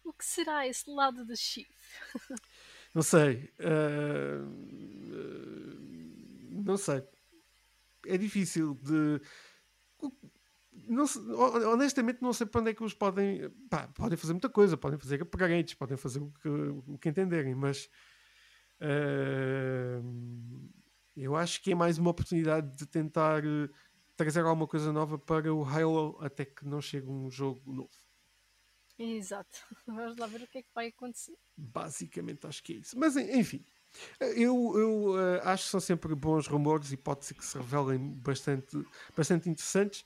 O 0.04 0.12
que 0.12 0.26
será 0.26 0.68
esse 0.68 0.90
lado 0.90 1.24
de 1.24 1.38
Chief? 1.38 1.70
não 2.94 3.02
sei. 3.02 3.54
Uh, 3.60 4.99
não 6.70 6.78
sei. 6.78 7.04
É 8.06 8.18
difícil 8.18 8.76
de. 8.76 9.20
Não, 10.72 11.06
honestamente, 11.72 12.22
não 12.22 12.32
sei 12.32 12.46
para 12.48 12.62
onde 12.62 12.70
é 12.72 12.74
que 12.74 12.84
eles 12.84 12.94
podem. 12.94 13.50
Pá, 13.70 13.88
podem 13.88 14.18
fazer 14.18 14.34
muita 14.34 14.50
coisa, 14.50 14.78
podem 14.78 15.00
fazer 15.00 15.22
upgrades, 15.22 15.74
podem 15.74 15.98
fazer 15.98 16.20
o 16.20 16.32
que, 16.32 16.50
o 16.50 16.98
que 16.98 17.10
entenderem, 17.10 17.56
mas. 17.56 17.90
Uh, 18.82 20.70
eu 21.18 21.36
acho 21.36 21.62
que 21.62 21.74
é 21.74 21.76
mais 21.76 21.98
uma 21.98 22.12
oportunidade 22.12 22.74
de 22.78 22.86
tentar 22.86 23.44
uh, 23.44 23.70
trazer 24.16 24.40
alguma 24.40 24.68
coisa 24.68 24.94
nova 24.94 25.20
para 25.20 25.54
o 25.54 25.66
Halo 25.66 26.18
até 26.22 26.46
que 26.46 26.66
não 26.66 26.80
chegue 26.80 27.08
um 27.08 27.30
jogo 27.30 27.74
novo. 27.74 27.92
Exato. 28.98 29.66
Vamos 29.86 30.18
lá 30.18 30.28
ver 30.28 30.44
o 30.44 30.48
que 30.48 30.60
é 30.60 30.62
que 30.62 30.74
vai 30.74 30.88
acontecer. 30.88 31.38
Basicamente 31.58 32.48
acho 32.48 32.64
que 32.64 32.74
é 32.74 32.76
isso. 32.78 32.98
Mas 32.98 33.18
enfim, 33.18 33.66
eu, 34.20 34.74
eu 34.78 35.14
uh, 35.14 35.42
acho 35.44 35.66
que 35.66 35.70
são 35.70 35.80
sempre 35.80 36.14
bons 36.16 36.48
rumores 36.48 36.92
e 36.92 36.98
pode 36.98 37.26
ser 37.26 37.34
que 37.34 37.46
se 37.46 37.58
revelem 37.58 38.00
bastante, 38.14 38.78
bastante 39.16 39.50
interessantes. 39.50 40.06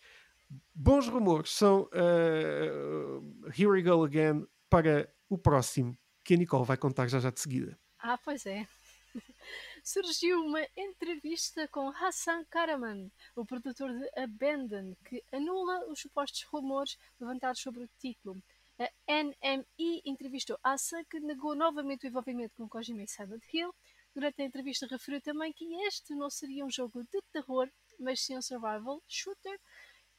Bons 0.73 1.07
rumores 1.07 1.51
são 1.51 1.89
uh, 1.93 3.49
Here 3.49 3.67
We 3.67 3.81
Go 3.81 4.03
Again 4.03 4.47
para 4.69 5.11
o 5.29 5.37
próximo, 5.37 5.97
que 6.23 6.33
a 6.33 6.37
Nicole 6.37 6.65
vai 6.65 6.77
contar 6.77 7.07
já 7.07 7.19
já 7.19 7.31
de 7.31 7.39
seguida. 7.39 7.77
Ah, 7.99 8.17
pois 8.17 8.45
é 8.45 8.67
surgiu 9.83 10.41
uma 10.43 10.65
entrevista 10.75 11.67
com 11.67 11.89
Hassan 11.89 12.43
Karaman, 12.45 13.11
o 13.35 13.45
produtor 13.45 13.91
de 13.91 14.09
Abandon, 14.19 14.95
que 15.05 15.23
anula 15.31 15.85
os 15.89 15.99
supostos 15.99 16.43
rumores 16.43 16.97
levantados 17.19 17.61
sobre 17.61 17.83
o 17.83 17.89
título. 17.99 18.41
A 18.83 18.91
NME 19.07 20.01
entrevistou 20.03 20.59
Hassan, 20.61 21.05
que 21.05 21.17
negou 21.17 21.55
novamente 21.55 22.05
o 22.05 22.09
envolvimento 22.09 22.53
com 22.57 22.67
Kojima 22.67 23.03
e 23.03 23.07
Silent 23.07 23.41
Hill. 23.53 23.73
durante 24.13 24.41
a 24.41 24.45
entrevista, 24.45 24.85
referiu 24.87 25.21
também 25.21 25.53
que 25.53 25.63
este 25.85 26.13
não 26.13 26.29
seria 26.29 26.65
um 26.65 26.69
jogo 26.69 27.01
de 27.05 27.21
terror, 27.31 27.71
mas 27.97 28.19
sim 28.19 28.37
um 28.37 28.41
survival 28.41 29.01
shooter 29.07 29.57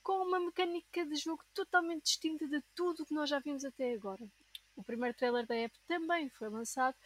com 0.02 0.14
uma 0.26 0.40
mecânica 0.40 1.04
de 1.04 1.14
jogo 1.16 1.44
totalmente 1.52 2.04
distinta 2.04 2.48
de 2.48 2.62
tudo 2.74 3.02
o 3.02 3.06
que 3.06 3.12
nós 3.12 3.28
já 3.28 3.38
vimos 3.38 3.66
até 3.66 3.92
agora. 3.92 4.26
O 4.74 4.82
primeiro 4.82 5.14
trailer 5.14 5.46
da 5.46 5.56
app 5.56 5.78
também 5.86 6.30
foi 6.30 6.48
lançado, 6.48 6.96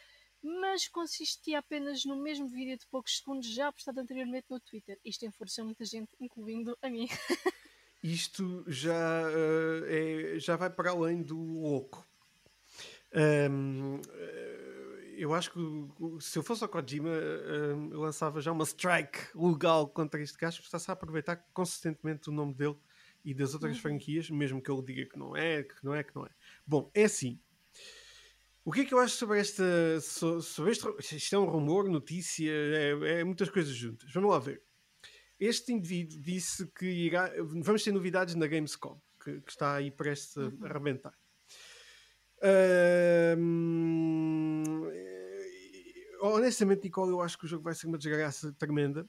mas 0.41 0.87
consistia 0.87 1.59
apenas 1.59 2.05
no 2.05 2.15
mesmo 2.15 2.47
vídeo 2.47 2.79
de 2.79 2.87
poucos 2.87 3.19
segundos 3.19 3.53
já 3.53 3.73
postado 3.73 3.99
anteriormente 3.99 4.47
no 4.49 4.61
Twitter. 4.61 4.97
Isto 5.05 5.27
enfureceu 5.27 5.65
muita 5.65 5.85
gente, 5.85 6.11
incluindo 6.21 6.79
a 6.81 6.89
mim. 6.89 7.09
Isto 8.03 8.65
já, 8.67 8.93
uh, 8.93 9.85
é, 9.87 10.39
já 10.39 10.57
vai 10.57 10.71
para 10.71 10.91
além 10.91 11.23
do 11.23 11.65
oco. 11.65 12.07
Um, 13.51 14.01
eu 15.17 15.35
acho 15.35 15.51
que 15.51 15.59
se 16.21 16.39
eu 16.39 16.43
fosse 16.45 16.63
ao 16.63 16.69
Kojima, 16.69 17.09
uh, 17.09 17.93
eu 17.93 18.01
lançava 18.01 18.41
já 18.41 18.53
uma 18.53 18.65
strike 18.65 19.19
legal 19.35 19.89
contra 19.89 20.23
este 20.23 20.39
gajo, 20.39 20.59
porque 20.59 20.69
está-se 20.69 20.91
a 20.91 20.95
aproveitar 20.95 21.37
consistentemente 21.53 22.31
o 22.31 22.33
nome 22.33 22.55
dele 22.55 22.77
e 23.25 23.35
das 23.35 23.53
outras 23.53 23.75
uhum. 23.77 23.83
franquias, 23.83 24.31
mesmo 24.31 24.63
que 24.63 24.71
ele 24.71 24.83
diga 24.83 25.07
que 25.07 25.19
não 25.19 25.37
é, 25.37 25.65
que 25.65 25.85
não 25.85 25.95
é, 25.95 26.05
que 26.05 26.15
não 26.15 26.25
é. 26.25 26.31
Bom, 26.65 26.89
é 26.95 27.05
assim. 27.05 27.41
O 28.65 28.71
que 28.71 28.83
é 28.83 28.85
que 28.85 28.95
eu 28.95 28.99
acho 28.99 29.17
sobre 29.17 29.41
esta. 29.41 29.65
Sobre 30.01 30.71
este, 30.71 31.17
isto 31.17 31.35
é 31.35 31.39
um 31.39 31.47
rumor, 31.47 31.89
notícia, 31.89 32.53
é, 32.53 33.21
é 33.21 33.25
muitas 33.25 33.49
coisas 33.51 33.75
juntas. 33.75 34.13
Vamos 34.13 34.31
lá 34.31 34.39
ver. 34.39 34.63
Este 35.39 35.73
indivíduo 35.73 36.21
disse 36.21 36.67
que 36.67 36.87
irá, 36.87 37.33
vamos 37.39 37.85
ter 37.85 37.93
novidades 37.93 38.35
na 38.35 38.47
Gamescom, 38.47 39.01
que, 39.23 39.41
que 39.41 39.51
está 39.51 39.75
aí 39.75 39.91
prestes 39.91 40.37
a 40.37 40.43
uhum. 40.43 40.59
arrebentar. 40.65 41.15
Uh, 42.41 43.37
honestamente, 46.21 46.85
Nicole, 46.85 47.13
eu 47.13 47.21
acho 47.21 47.39
que 47.39 47.45
o 47.45 47.49
jogo 47.49 47.65
vai 47.65 47.75
ser 47.75 47.87
uma 47.87 47.99
desgraça 47.99 48.53
tremenda. 48.53 49.09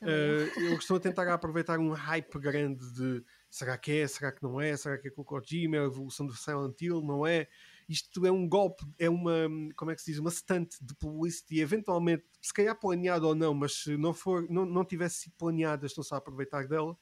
Uh, 0.00 0.60
eu 0.60 0.76
estou 0.76 0.96
a 0.96 1.00
tentar 1.00 1.32
aproveitar 1.32 1.78
um 1.78 1.90
hype 1.90 2.38
grande 2.38 2.88
de 2.92 3.24
será 3.50 3.76
que 3.76 3.92
é, 3.92 4.06
será 4.06 4.30
que 4.30 4.42
não 4.42 4.60
é, 4.60 4.76
será 4.76 4.96
que 4.96 5.08
é 5.08 5.10
com 5.10 5.22
o 5.22 5.24
Kojima, 5.24 5.78
a 5.78 5.84
evolução 5.84 6.24
do 6.24 6.34
Silent 6.34 6.80
Hill, 6.80 7.02
não 7.02 7.26
é? 7.26 7.48
Isto 7.88 8.26
é 8.26 8.30
um 8.30 8.46
golpe, 8.46 8.84
é 8.98 9.08
uma, 9.08 9.48
como 9.74 9.90
é 9.90 9.94
que 9.94 10.02
se 10.02 10.10
diz, 10.10 10.20
uma 10.20 10.30
stunt 10.30 10.74
de 10.80 10.94
publicity, 10.94 11.60
eventualmente, 11.60 12.24
se 12.40 12.52
calhar 12.52 12.78
planeado 12.78 13.26
ou 13.26 13.34
não, 13.34 13.54
mas 13.54 13.82
se 13.82 13.96
não, 13.96 14.12
for, 14.12 14.46
não, 14.50 14.66
não 14.66 14.84
tivesse 14.84 15.22
sido 15.22 15.34
planeada, 15.38 15.86
estão-se 15.86 16.12
a 16.12 16.18
aproveitar 16.18 16.68
dela. 16.68 16.96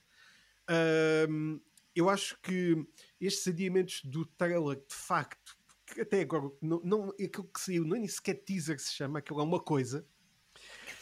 Um, 1.29 1.61
eu 1.94 2.09
acho 2.09 2.40
que 2.40 2.77
estes 3.20 3.49
adiamentos 3.49 4.03
do 4.05 4.25
trailer, 4.25 4.77
de 4.77 4.94
facto, 4.94 5.57
até 6.01 6.20
agora, 6.20 6.51
não, 6.61 6.81
não, 6.85 7.09
aquilo 7.11 7.51
que 7.53 7.61
saiu, 7.61 7.85
nem 7.85 8.07
sequer 8.07 8.35
teaser 8.35 8.79
se 8.79 8.92
chama, 8.92 9.18
aquilo 9.18 9.40
é 9.40 9.44
uma 9.44 9.61
coisa. 9.61 10.07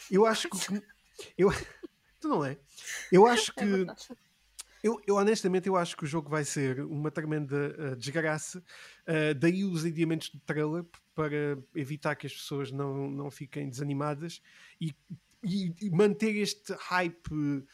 Eu 0.09 0.25
acho 0.25 0.49
que. 0.49 0.81
Eu, 1.37 1.49
tu 2.19 2.27
não 2.27 2.45
é? 2.45 2.57
Eu 3.11 3.27
acho 3.27 3.51
é 3.57 3.61
que. 3.61 3.85
Eu, 4.85 5.01
eu, 5.07 5.15
honestamente 5.15 5.67
eu 5.67 5.75
acho 5.75 5.97
que 5.97 6.03
o 6.03 6.07
jogo 6.07 6.29
vai 6.29 6.45
ser 6.45 6.79
uma 6.81 7.09
tremenda 7.09 7.75
uh, 7.75 7.95
desgraça. 7.95 8.59
Uh, 8.59 9.33
daí 9.35 9.65
os 9.65 9.83
adiamentos 9.83 10.29
do 10.29 10.39
trailer 10.41 10.85
para 11.15 11.57
evitar 11.73 12.15
que 12.15 12.27
as 12.27 12.33
pessoas 12.33 12.71
não, 12.71 13.09
não 13.09 13.31
fiquem 13.31 13.67
desanimadas 13.67 14.43
e, 14.79 14.93
e, 15.43 15.73
e 15.81 15.89
manter 15.89 16.35
este 16.35 16.71
hype 16.73 17.31
uh, 17.33 17.65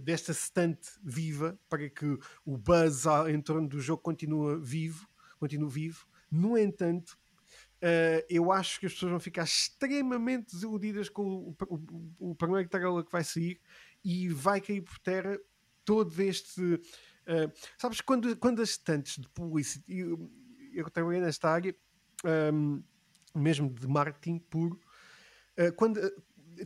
desta 0.00 0.32
stante 0.32 0.88
viva 1.04 1.60
para 1.68 1.90
que 1.90 2.18
o 2.42 2.56
buzz 2.56 3.04
em 3.28 3.38
torno 3.42 3.68
do 3.68 3.78
jogo 3.78 4.00
continue 4.00 4.58
vivo, 4.58 5.06
continue 5.38 5.68
vivo. 5.68 6.06
No 6.30 6.56
entanto, 6.56 7.18
Uh, 7.76 8.24
eu 8.30 8.50
acho 8.50 8.80
que 8.80 8.86
as 8.86 8.94
pessoas 8.94 9.10
vão 9.10 9.20
ficar 9.20 9.44
extremamente 9.44 10.54
desiludidas 10.54 11.10
com 11.10 11.22
o, 11.22 11.56
o, 11.68 12.30
o 12.30 12.34
primeiro 12.34 12.66
trailer 12.70 13.04
que 13.04 13.12
vai 13.12 13.22
sair 13.22 13.60
e 14.06 14.28
vai 14.28 14.60
cair 14.60 14.82
por 14.82 14.96
terra 15.00 15.36
todo 15.84 16.22
este. 16.22 16.60
Uh, 16.62 17.50
sabes, 17.76 18.00
quando, 18.00 18.36
quando 18.36 18.62
as 18.62 18.70
estantes 18.70 19.20
de 19.20 19.28
publicidade. 19.30 19.84
Eu, 19.88 20.30
eu 20.72 20.88
trabalhei 20.90 21.20
nesta 21.20 21.50
área, 21.50 21.74
um, 22.54 22.84
mesmo 23.34 23.68
de 23.68 23.88
marketing 23.88 24.38
puro, 24.38 24.78
uh, 25.58 25.72
quando. 25.74 25.98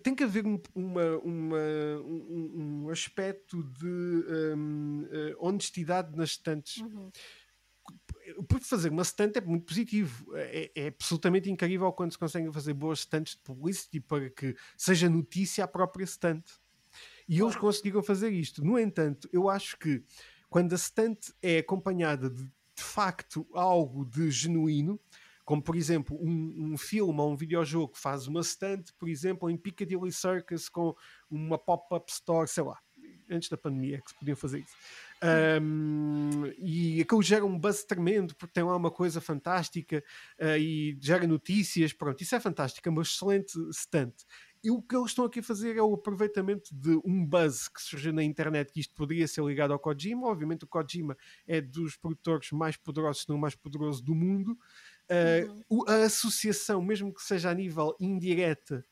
tem 0.02 0.14
que 0.14 0.22
haver 0.22 0.44
um, 0.44 0.60
uma, 0.74 1.16
uma, 1.20 1.58
um, 2.04 2.82
um 2.84 2.90
aspecto 2.90 3.62
de 3.62 3.86
um, 4.54 5.06
honestidade 5.38 6.14
nas 6.14 6.32
estantes. 6.32 6.76
Uhum 6.76 7.10
porque 8.48 8.64
fazer 8.64 8.90
uma 8.90 9.02
stand 9.02 9.32
é 9.34 9.40
muito 9.40 9.64
positivo. 9.64 10.36
É, 10.36 10.70
é, 10.76 10.86
absolutamente 10.88 11.50
incrível 11.50 11.92
quando 11.92 12.12
se 12.12 12.18
conseguem 12.18 12.52
fazer 12.52 12.72
boas 12.74 13.00
stands 13.00 13.32
de 13.32 13.38
publicity 13.38 13.98
para 13.98 14.30
que 14.30 14.54
seja 14.76 15.08
notícia 15.08 15.64
a 15.64 15.68
própria 15.68 16.04
stand. 16.04 16.42
E 17.30 17.40
eles 17.40 17.54
conseguiram 17.54 18.02
fazer 18.02 18.32
isto. 18.32 18.64
No 18.64 18.76
entanto, 18.76 19.28
eu 19.32 19.48
acho 19.48 19.78
que 19.78 20.02
quando 20.48 20.72
a 20.72 20.76
stunt 20.76 21.28
é 21.40 21.58
acompanhada 21.58 22.28
de, 22.28 22.42
de 22.42 22.82
facto 22.82 23.46
algo 23.54 24.04
de 24.04 24.28
genuíno, 24.32 24.98
como 25.44 25.62
por 25.62 25.76
exemplo 25.76 26.18
um, 26.20 26.72
um 26.72 26.76
filme 26.76 27.20
ou 27.20 27.30
um 27.30 27.36
videojogo 27.36 27.96
faz 27.96 28.26
uma 28.26 28.42
stunt, 28.42 28.90
por 28.98 29.08
exemplo, 29.08 29.48
em 29.48 29.56
Piccadilly 29.56 30.10
Circus 30.10 30.68
com 30.68 30.92
uma 31.30 31.56
pop-up 31.56 32.10
store, 32.10 32.48
sei 32.48 32.64
lá, 32.64 32.80
antes 33.30 33.48
da 33.48 33.56
pandemia 33.56 33.98
é 33.98 34.00
que 34.00 34.10
se 34.10 34.18
podiam 34.18 34.36
fazer 34.36 34.58
isso. 34.58 34.74
Um, 35.62 36.46
e 36.58 37.00
aquilo 37.00 37.22
gera 37.22 37.44
um 37.44 37.58
buzz 37.58 37.84
tremendo 37.84 38.34
porque 38.34 38.54
tem 38.54 38.64
lá 38.64 38.74
uma 38.74 38.90
coisa 38.90 39.20
fantástica 39.20 40.02
uh, 40.40 40.56
e 40.58 40.98
gera 41.00 41.26
notícias. 41.26 41.92
Pronto, 41.92 42.20
isso 42.22 42.34
é 42.34 42.40
fantástico, 42.40 42.88
é 42.88 42.90
uma 42.90 43.02
excelente 43.02 43.52
stunt. 43.72 44.14
E 44.62 44.70
o 44.70 44.82
que 44.82 44.94
eles 44.94 45.08
estão 45.08 45.24
aqui 45.24 45.40
a 45.40 45.42
fazer 45.42 45.76
é 45.76 45.82
o 45.82 45.94
aproveitamento 45.94 46.74
de 46.74 47.00
um 47.04 47.24
buzz 47.24 47.66
que 47.66 47.80
surgiu 47.80 48.12
na 48.12 48.22
internet 48.22 48.72
que 48.72 48.80
isto 48.80 48.94
poderia 48.94 49.26
ser 49.26 49.42
ligado 49.42 49.72
ao 49.72 49.78
Kojima. 49.78 50.26
Obviamente, 50.26 50.64
o 50.64 50.68
Kojima 50.68 51.16
é 51.46 51.60
dos 51.60 51.96
produtores 51.96 52.50
mais 52.52 52.76
poderosos, 52.76 53.22
se 53.22 53.28
não 53.28 53.36
o 53.36 53.40
mais 53.40 53.54
poderoso 53.54 54.04
do 54.04 54.14
mundo. 54.14 54.58
Uh, 55.10 55.88
a 55.88 56.04
associação, 56.04 56.82
mesmo 56.82 57.12
que 57.12 57.22
seja 57.22 57.50
a 57.50 57.54
nível 57.54 57.96
indireta, 57.98 58.84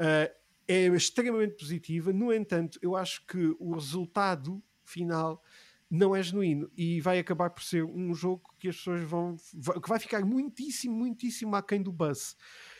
uh, 0.00 0.38
é 0.68 0.86
extremamente 0.88 1.56
positiva. 1.56 2.12
No 2.12 2.32
entanto, 2.32 2.78
eu 2.82 2.94
acho 2.94 3.24
que 3.26 3.56
o 3.58 3.72
resultado 3.72 4.62
final 4.84 5.42
não 5.90 6.14
é 6.14 6.22
genuíno 6.22 6.70
e 6.76 7.00
vai 7.00 7.18
acabar 7.18 7.48
por 7.50 7.62
ser 7.62 7.82
um 7.82 8.14
jogo 8.14 8.54
que 8.58 8.68
as 8.68 8.76
pessoas 8.76 9.02
vão 9.02 9.36
que 9.82 9.88
vai 9.88 9.98
ficar 9.98 10.24
muitíssimo, 10.24 10.94
muitíssimo 10.94 11.56
aquém 11.56 11.82
do 11.82 11.90
buzz. 11.90 12.36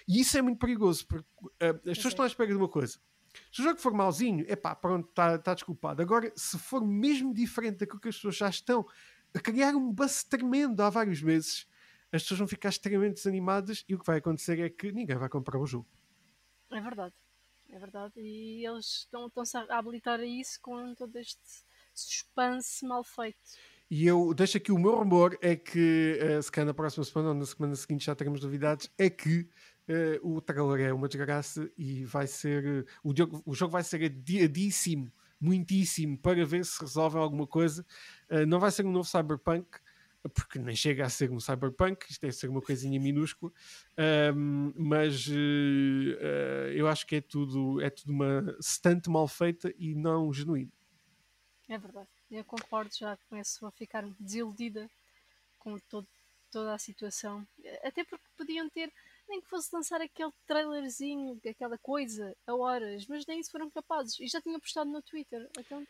E 0.08 0.20
isso 0.20 0.38
é 0.38 0.42
muito 0.42 0.58
perigoso, 0.58 1.06
porque 1.06 1.28
uh, 1.44 1.90
as 1.90 1.98
pessoas 1.98 2.12
estão 2.12 2.24
à 2.24 2.28
espera 2.28 2.48
de 2.48 2.56
uma 2.56 2.68
coisa. 2.68 2.98
Se 3.52 3.60
o 3.60 3.64
jogo 3.64 3.78
for 3.78 3.92
mauzinho, 3.92 4.44
é 4.48 4.56
pá, 4.56 4.74
pronto, 4.74 5.08
está 5.08 5.38
tá 5.38 5.52
desculpado. 5.52 6.00
Agora, 6.00 6.32
se 6.34 6.58
for 6.58 6.84
mesmo 6.84 7.34
diferente 7.34 7.78
daquilo 7.78 8.00
que 8.00 8.08
as 8.08 8.16
pessoas 8.16 8.36
já 8.36 8.48
estão 8.48 8.86
a 9.34 9.38
criar 9.38 9.76
um 9.76 9.92
buzz 9.92 10.24
tremendo 10.24 10.80
há 10.80 10.88
vários 10.88 11.22
meses, 11.22 11.66
as 12.10 12.22
pessoas 12.22 12.38
vão 12.38 12.48
ficar 12.48 12.70
extremamente 12.70 13.16
desanimadas 13.16 13.84
e 13.86 13.94
o 13.94 13.98
que 13.98 14.06
vai 14.06 14.18
acontecer 14.18 14.58
é 14.60 14.70
que 14.70 14.90
ninguém 14.90 15.16
vai 15.16 15.28
comprar 15.28 15.58
o 15.58 15.66
jogo. 15.66 15.86
É 16.70 16.80
verdade, 16.80 17.14
é 17.68 17.78
verdade. 17.78 18.14
E 18.16 18.66
eles 18.66 19.06
estão-se 19.12 19.56
a 19.56 19.78
habilitar 19.78 20.20
a 20.20 20.24
isso 20.24 20.58
com 20.62 20.94
todo 20.94 21.14
este 21.16 21.38
suspense 21.94 22.84
mal 22.86 23.04
feito. 23.04 23.38
E 23.90 24.06
eu 24.06 24.32
deixo 24.34 24.56
aqui 24.56 24.72
o 24.72 24.78
meu 24.78 24.96
rumor: 24.96 25.38
é 25.40 25.56
que, 25.56 26.18
uh, 26.22 26.42
se 26.42 26.50
calhar 26.50 26.66
na 26.66 26.74
próxima 26.74 27.04
semana 27.04 27.30
ou 27.30 27.34
na 27.34 27.46
semana 27.46 27.74
seguinte 27.74 28.06
já 28.06 28.14
teremos 28.14 28.42
novidades, 28.42 28.90
é 28.98 29.08
que 29.08 29.48
Uh, 29.88 30.36
o 30.36 30.40
trailer 30.42 30.88
é 30.88 30.92
uma 30.92 31.08
desgraça 31.08 31.70
e 31.76 32.04
vai 32.04 32.26
ser. 32.26 32.84
Uh, 33.02 33.10
o, 33.10 33.50
o 33.50 33.54
jogo 33.54 33.72
vai 33.72 33.82
ser 33.82 34.04
adiadíssimo, 34.04 35.10
muitíssimo, 35.40 36.18
para 36.18 36.44
ver 36.44 36.62
se 36.66 36.78
resolvem 36.78 37.22
alguma 37.22 37.46
coisa. 37.46 37.86
Uh, 38.30 38.44
não 38.44 38.60
vai 38.60 38.70
ser 38.70 38.84
um 38.84 38.92
novo 38.92 39.08
Cyberpunk, 39.08 39.78
porque 40.34 40.58
nem 40.58 40.76
chega 40.76 41.06
a 41.06 41.08
ser 41.08 41.30
um 41.30 41.40
Cyberpunk, 41.40 42.04
isto 42.10 42.20
deve 42.20 42.34
ser 42.34 42.50
uma 42.50 42.60
coisinha 42.60 43.00
minúscula, 43.00 43.50
ehm, 43.96 44.74
mas 44.76 45.28
eu 46.74 46.88
acho 46.88 47.06
que 47.06 47.16
é 47.16 47.20
tudo, 47.20 47.80
é 47.80 47.88
tudo 47.88 48.12
uma 48.12 48.56
stunt 48.60 49.06
mal 49.06 49.28
feita 49.28 49.72
e 49.78 49.94
não 49.94 50.30
genuína. 50.32 50.72
É 51.68 51.78
verdade, 51.78 52.08
eu 52.30 52.44
concordo, 52.44 52.90
já 52.94 53.16
começo 53.30 53.64
a 53.64 53.70
ficar 53.70 54.04
desiludida 54.18 54.90
com 55.58 55.78
todo, 55.88 56.08
toda 56.50 56.74
a 56.74 56.78
situação, 56.78 57.46
até 57.84 58.04
porque 58.04 58.26
podiam 58.36 58.68
ter 58.68 58.92
nem 59.28 59.40
que 59.40 59.48
fosse 59.48 59.68
lançar 59.74 60.00
aquele 60.00 60.32
trailerzinho, 60.46 61.38
aquela 61.48 61.78
coisa, 61.78 62.34
a 62.46 62.54
horas, 62.54 63.06
mas 63.06 63.24
nem 63.26 63.40
isso 63.40 63.50
foram 63.50 63.70
capazes. 63.70 64.18
E 64.20 64.26
já 64.26 64.40
tinha 64.40 64.58
postado 64.58 64.90
no 64.90 65.02
Twitter. 65.02 65.48
Então, 65.58 65.84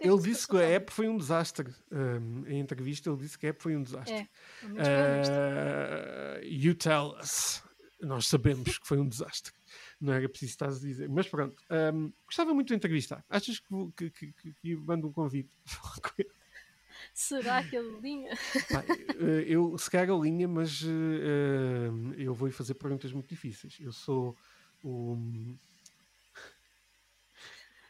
ele 0.00 0.18
disse 0.20 0.46
que 0.46 0.56
a 0.56 0.68
app 0.68 0.92
foi 0.92 1.08
um 1.08 1.16
desastre. 1.16 1.74
Um, 1.90 2.46
em 2.46 2.60
entrevista, 2.60 3.08
ele 3.08 3.18
disse 3.18 3.38
que 3.38 3.46
a 3.46 3.50
app 3.50 3.62
foi 3.62 3.76
um 3.76 3.82
desastre. 3.82 4.28
É, 4.76 6.38
uh, 6.38 6.44
you 6.44 6.74
tell 6.74 7.16
us. 7.20 7.62
Nós 8.00 8.26
sabemos 8.28 8.78
que 8.78 8.86
foi 8.86 8.98
um 8.98 9.08
desastre. 9.08 9.52
Não 10.00 10.12
era 10.12 10.28
preciso 10.28 10.52
estar 10.52 10.66
a 10.66 10.70
dizer. 10.70 11.08
Mas 11.08 11.28
pronto, 11.28 11.56
um, 11.94 12.12
gostava 12.24 12.54
muito 12.54 12.68
de 12.68 12.74
entrevistar. 12.74 13.24
Achas 13.28 13.58
que, 13.58 14.10
que, 14.10 14.32
que, 14.32 14.52
que 14.54 14.76
mando 14.76 15.08
um 15.08 15.12
convite? 15.12 15.50
Será 17.14 17.62
que 17.62 17.76
ele 17.76 18.00
linha? 18.00 18.36
Pá, 18.70 18.84
eh, 18.88 19.44
eu 19.46 19.76
se 19.78 19.90
calhar 19.90 20.18
linha, 20.18 20.48
mas 20.48 20.82
uh, 20.82 22.14
eu 22.16 22.34
vou 22.34 22.50
fazer 22.50 22.74
perguntas 22.74 23.12
muito 23.12 23.28
difíceis. 23.28 23.78
Eu 23.80 23.92
sou 23.92 24.36
o. 24.82 25.14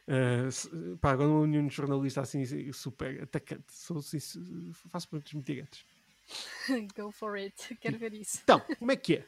Uh, 0.07 0.97
pá, 0.97 1.11
agora 1.11 1.29
um 1.29 1.69
jornalista 1.69 2.21
assim 2.21 2.43
super 2.73 3.23
atacante. 3.23 3.65
Sou, 3.69 3.97
assim, 3.97 4.19
faço 4.89 5.07
perguntas 5.09 5.33
muito 5.33 5.45
diretas. 5.45 5.85
Go 6.95 7.11
for 7.11 7.35
it, 7.37 7.75
quero 7.75 7.97
ver 7.97 8.13
isso. 8.13 8.39
Então, 8.43 8.59
como 8.79 8.91
é 8.91 8.95
que 8.95 9.15
é? 9.15 9.25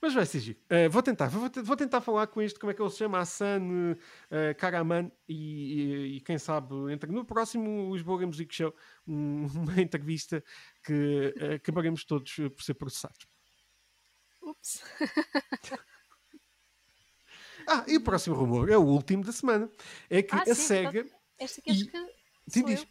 Mas 0.00 0.14
vai 0.14 0.26
ser 0.26 0.40
giro. 0.40 0.58
Uh, 0.64 0.90
vou 0.90 1.02
tentar, 1.02 1.28
vou, 1.28 1.48
vou, 1.62 1.76
tentar 1.76 2.00
falar 2.00 2.26
com 2.26 2.42
este, 2.42 2.58
como 2.58 2.72
é 2.72 2.74
que 2.74 2.82
ele 2.82 2.90
se 2.90 2.98
chama? 2.98 3.20
Hassan 3.20 3.62
uh, 3.92 4.54
Karaman 4.58 5.12
e, 5.28 5.34
e, 5.34 6.16
e, 6.16 6.20
quem 6.20 6.38
sabe 6.38 6.74
entra 6.92 7.10
no 7.10 7.24
próximo 7.24 7.94
Lisboa 7.94 8.26
Music 8.26 8.52
Show 8.52 8.74
um, 9.06 9.46
uma 9.54 9.80
entrevista 9.80 10.42
que 10.82 11.34
uh, 11.40 11.54
acabaremos 11.54 12.04
todos 12.04 12.34
por 12.34 12.62
ser 12.62 12.74
processados. 12.74 13.26
Ups. 14.42 14.82
ah, 17.68 17.84
e 17.86 17.96
o 17.96 18.00
próximo 18.02 18.34
rumor 18.34 18.68
é 18.70 18.76
o 18.76 18.82
último 18.82 19.22
da 19.22 19.30
semana. 19.30 19.70
É 20.10 20.20
que 20.20 20.34
ah, 20.34 20.42
a 20.42 20.46
sim, 20.46 20.54
SEGA. 20.54 21.06
Esta 21.38 21.62
que 21.62 21.70
e... 21.70 21.86
que. 21.86 22.06
Sim, 22.48 22.64
diz. 22.64 22.84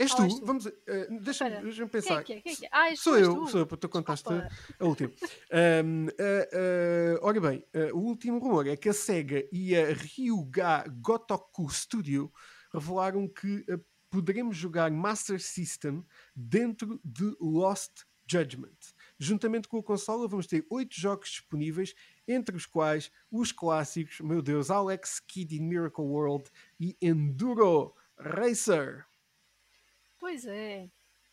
És 0.00 0.14
tu? 0.14 0.26
Tu? 0.26 0.46
Vamos, 0.46 0.64
uh, 0.64 0.72
deixa-me 1.20 1.60
deixa 1.60 1.86
pensar. 1.86 2.24
Quem 2.24 2.38
é, 2.38 2.40
quem 2.40 2.52
é, 2.52 2.56
quem 2.56 2.66
é? 2.66 2.70
Ah, 2.72 2.96
sou 2.96 3.18
eu, 3.18 3.34
tu. 3.34 3.48
sou 3.48 3.60
eu, 3.60 3.66
porque 3.66 3.86
tu 3.86 3.88
contaste 3.90 4.26
a 4.30 4.84
última. 4.84 5.10
Um, 5.10 6.06
uh, 6.06 6.08
uh, 6.08 7.18
ora 7.20 7.40
bem, 7.40 7.64
o 7.92 7.98
último 7.98 8.38
rumor 8.38 8.66
é 8.66 8.76
que 8.76 8.88
a 8.88 8.94
SEGA 8.94 9.46
e 9.52 9.76
a 9.76 9.92
Ryuga 9.92 10.84
Gotoku 11.02 11.68
Studio 11.68 12.32
revelaram 12.72 13.28
que 13.28 13.62
poderemos 14.08 14.56
jogar 14.56 14.90
Master 14.90 15.38
System 15.38 16.02
dentro 16.34 16.98
de 17.04 17.36
Lost 17.38 18.04
Judgment. 18.26 18.78
Juntamente 19.18 19.68
com 19.68 19.78
a 19.78 19.82
consola, 19.82 20.26
vamos 20.26 20.46
ter 20.46 20.64
oito 20.70 20.98
jogos 20.98 21.28
disponíveis, 21.28 21.94
entre 22.26 22.56
os 22.56 22.64
quais 22.64 23.10
os 23.30 23.52
clássicos, 23.52 24.20
meu 24.20 24.40
Deus, 24.40 24.70
Alex 24.70 25.20
Kidd 25.20 25.56
in 25.56 25.68
Miracle 25.68 26.04
World 26.04 26.50
e 26.78 26.96
Enduro 27.02 27.94
Racer. 28.16 29.09
Pois 30.20 30.44
é. 30.44 30.88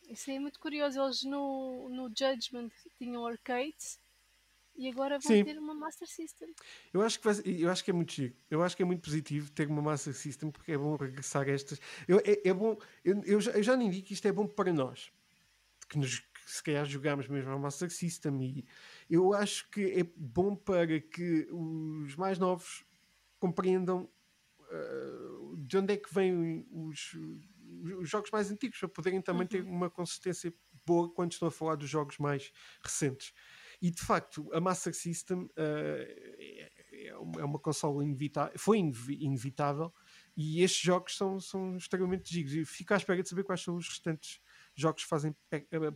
Isso 0.10 0.32
é 0.32 0.40
muito 0.40 0.60
curioso. 0.60 1.00
Eles 1.00 1.24
no, 1.24 1.90
no 1.90 2.08
Judgment 2.08 2.72
tinham 2.98 3.28
arcades 3.28 4.00
e 4.78 4.88
agora 4.88 5.20
vão 5.20 5.36
Sim. 5.36 5.44
ter 5.44 5.58
uma 5.58 5.74
Master 5.74 6.08
System. 6.08 6.54
Eu 6.94 7.02
acho, 7.02 7.20
que 7.20 7.26
vai, 7.26 7.36
eu 7.46 7.70
acho 7.70 7.84
que 7.84 7.92
é 7.92 7.94
muito 7.94 8.14
chique. 8.14 8.38
Eu 8.50 8.64
acho 8.64 8.78
que 8.78 8.84
é 8.84 8.86
muito 8.86 9.02
positivo 9.02 9.52
ter 9.52 9.68
uma 9.68 9.82
Master 9.82 10.14
System 10.14 10.50
porque 10.50 10.72
é 10.72 10.78
bom 10.78 10.96
regressar 10.96 11.48
a 11.48 11.52
estas. 11.52 11.82
Eu, 12.08 12.20
é, 12.20 12.48
é 12.48 12.54
bom. 12.54 12.78
Eu, 13.04 13.22
eu, 13.26 13.42
já, 13.42 13.52
eu 13.52 13.64
já 13.64 13.76
nem 13.76 13.90
digo 13.90 14.08
que 14.08 14.14
isto 14.14 14.28
é 14.28 14.32
bom 14.32 14.48
para 14.48 14.72
nós. 14.72 15.12
Que, 15.90 15.98
nos, 15.98 16.24
se 16.46 16.64
calhar 16.64 16.86
jogamos 16.86 17.28
mesmo 17.28 17.52
a 17.52 17.58
Master 17.58 17.90
System. 17.90 18.40
E 18.42 18.66
eu 19.10 19.34
acho 19.34 19.70
que 19.70 19.82
é 20.00 20.04
bom 20.16 20.56
para 20.56 21.02
que 21.02 21.48
os 21.52 22.16
mais 22.16 22.38
novos 22.38 22.86
compreendam 23.40 24.08
uh, 24.62 25.58
de 25.58 25.78
onde 25.78 25.94
é 25.94 25.98
que 25.98 26.14
vêm 26.14 26.66
os 26.72 27.16
os 28.00 28.10
jogos 28.10 28.32
mais 28.32 28.52
antigos, 28.52 28.80
para 28.80 28.90
poderem 28.90 29.22
também 29.22 29.44
uhum. 29.44 29.48
ter 29.48 29.62
uma 29.64 29.90
consistência 29.90 30.54
boa 30.86 31.12
quando 31.14 31.32
estão 31.32 31.48
a 31.48 31.52
falar 31.52 31.76
dos 31.76 31.90
jogos 31.90 32.18
mais 32.18 32.52
recentes. 32.82 33.34
E 33.82 33.92
de 33.92 34.02
facto, 34.02 34.50
a 34.54 34.60
Master 34.60 34.94
System 34.94 35.44
uh, 35.44 35.52
é, 35.58 36.72
é, 37.08 37.16
uma 37.18 37.60
consola 37.60 38.04
inevitável, 38.04 38.58
foi 38.58 38.80
inevitável, 38.80 39.94
e 40.36 40.64
estes 40.64 40.82
jogos 40.82 41.16
são, 41.16 41.40
são 41.40 41.78
extremamente 41.78 42.32
giros. 42.32 42.54
E 42.54 42.66
fico 42.66 42.94
à 42.94 42.98
espera 42.98 43.22
de 43.22 43.30
saber 43.30 43.44
quais 43.44 43.62
são 43.62 43.76
os 43.76 43.88
restantes 43.88 44.42
jogos 44.76 45.04
que 45.04 45.10
fazem 45.10 45.36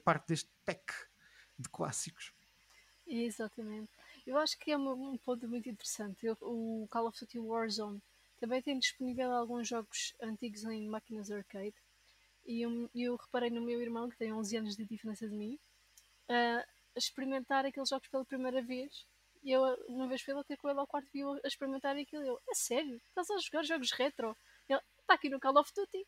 parte 0.04 0.28
deste 0.28 0.50
pack 0.66 0.94
de 1.58 1.70
clássicos. 1.70 2.34
Exatamente. 3.08 3.92
Eu 4.26 4.38
acho 4.38 4.58
que 4.58 4.72
é 4.72 4.78
um, 4.78 5.14
um 5.14 5.18
ponto 5.18 5.48
muito 5.48 5.68
interessante. 5.70 6.26
Eu, 6.26 6.38
o 6.42 6.88
Call 6.90 7.08
of 7.08 7.20
Duty 7.20 7.40
Warzone 7.40 8.02
também 8.42 8.62
tem 8.62 8.78
disponível 8.80 9.32
alguns 9.32 9.68
jogos 9.68 10.14
antigos 10.22 10.64
em 10.64 10.90
máquinas 10.90 11.32
arcade. 11.32 11.76
E 12.44 12.66
eu, 12.66 12.90
eu 12.96 13.16
reparei 13.16 13.52
no 13.52 13.62
meu 13.62 13.80
irmão, 13.80 14.10
que 14.10 14.18
tem 14.18 14.34
11 14.34 14.58
anos 14.58 14.76
de 14.76 14.84
diferença 14.84 15.30
de 15.30 15.36
mim, 15.36 15.60
a 16.28 16.66
experimentar 16.96 17.66
aqueles 17.66 17.88
jogos 17.88 18.10
pela 18.10 18.26
primeira 18.26 18.62
vez. 18.64 19.06
E 19.44 19.52
eu, 19.52 19.62
uma 19.88 20.08
vez 20.08 20.24
fui 20.24 20.34
lá 20.34 20.44
ter 20.44 20.58
com 20.58 20.70
ele 20.70 20.80
ao 20.80 20.88
quarto 20.88 21.08
e 21.14 21.22
a 21.22 21.48
experimentar 21.48 21.96
aquilo. 21.96 22.24
Eu, 22.24 22.42
é 22.50 22.56
sério? 22.56 23.00
Estás 23.10 23.30
a 23.30 23.38
jogar 23.38 23.64
jogos 23.64 23.92
retro? 23.92 24.36
Ele, 24.68 24.80
está 25.00 25.14
aqui 25.14 25.30
no 25.30 25.40
Call 25.40 25.60
of 25.60 25.72
Duty. 25.76 26.04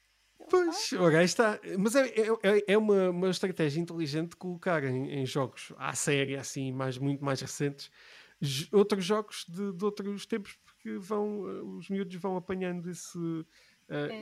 Pois, 0.50 0.92
o 0.94 1.10
gajo 1.12 1.24
está. 1.24 1.60
Mas 1.78 1.96
é, 1.96 2.08
é, 2.08 2.74
é 2.74 2.78
uma, 2.78 3.12
uma 3.12 3.30
estratégia 3.30 3.80
inteligente 3.80 4.36
colocar 4.36 4.84
em, 4.84 5.22
em, 5.22 5.26
jogos 5.26 5.72
à 5.78 5.94
série, 5.94 6.36
assim, 6.36 6.72
mais, 6.72 6.98
muito 6.98 7.24
mais 7.24 7.40
recentes, 7.40 7.92
outros 8.72 9.06
jogos 9.06 9.46
de, 9.48 9.74
de 9.74 9.86
outros 9.86 10.26
tempos, 10.26 10.58
porque 10.66 10.98
vão, 10.98 11.50
eh, 11.50 11.62
os 11.62 11.90
miúdos 11.90 12.16
vão 12.16 12.36
apanhando 12.36 12.90
esse. 12.90 13.18
Uh, 13.18 13.46